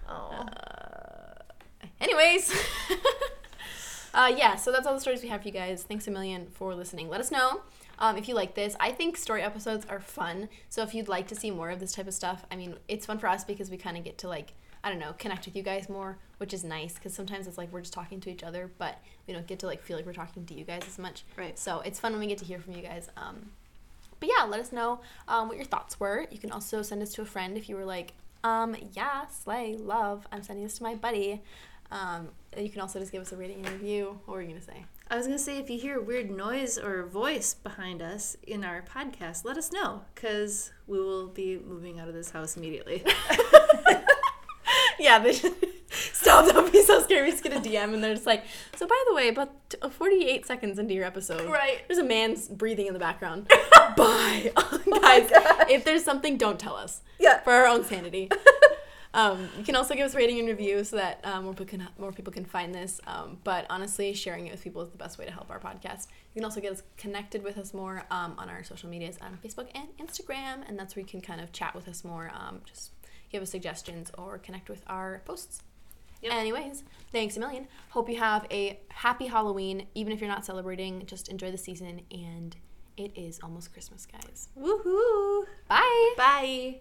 [0.09, 0.45] Oh.
[2.03, 2.53] Anyways,
[4.13, 5.85] uh, yeah, so that's all the stories we have for you guys.
[5.85, 7.09] Thanks a million for listening.
[7.09, 7.63] Let us know
[7.99, 8.77] um, if you like this.
[8.79, 10.49] I think story episodes are fun.
[10.69, 13.07] So if you'd like to see more of this type of stuff, I mean, it's
[13.07, 14.53] fun for us because we kind of get to like,
[14.85, 17.73] I don't know, connect with you guys more, which is nice because sometimes it's like
[17.73, 20.13] we're just talking to each other, but we don't get to like feel like we're
[20.13, 21.25] talking to you guys as much.
[21.37, 21.59] Right.
[21.59, 23.09] So it's fun when we get to hear from you guys.
[23.17, 23.51] Um,
[24.19, 26.27] but yeah, let us know um, what your thoughts were.
[26.31, 28.13] You can also send us to a friend if you were like,
[28.45, 30.27] um, yeah, slay, love.
[30.33, 31.43] I'm sending this to my buddy.
[31.93, 34.19] Um, you can also just give us a rating and review.
[34.25, 34.85] What were you gonna say?
[35.11, 38.65] I was gonna say if you hear a weird noise or voice behind us in
[38.65, 43.05] our podcast, let us know because we will be moving out of this house immediately.
[45.03, 45.53] yeah, they stop
[45.91, 46.47] stop.
[46.47, 47.25] That would be so scary.
[47.27, 48.45] We just get a DM and they're just like,
[48.77, 49.51] so by the way, about
[49.83, 51.81] uh, 48 seconds into your episode, Right.
[51.89, 53.49] there's a man breathing in the background.
[53.97, 54.53] Bye.
[54.57, 55.29] Guys,
[55.69, 57.41] if there's something, don't tell us Yeah.
[57.41, 58.31] for our own sanity.
[59.15, 61.87] Um, you can also give us rating and review so that um, more, people can,
[61.99, 62.99] more people can find this.
[63.07, 66.07] Um, but honestly, sharing it with people is the best way to help our podcast.
[66.33, 69.39] You can also get us connected with us more um, on our social medias on
[69.45, 72.31] Facebook and Instagram, and that's where you can kind of chat with us more.
[72.35, 72.93] Um, just
[73.33, 75.63] give us suggestions or connect with our posts.
[76.23, 76.33] Yep.
[76.35, 77.67] Anyways, thanks a million.
[77.91, 79.89] Hope you have a happy Halloween.
[79.95, 82.03] Even if you're not celebrating, just enjoy the season.
[82.13, 82.55] And
[82.97, 84.49] it is almost Christmas, guys.
[84.57, 85.47] Woohoo!
[85.67, 86.15] Bye.
[86.17, 86.81] Bye.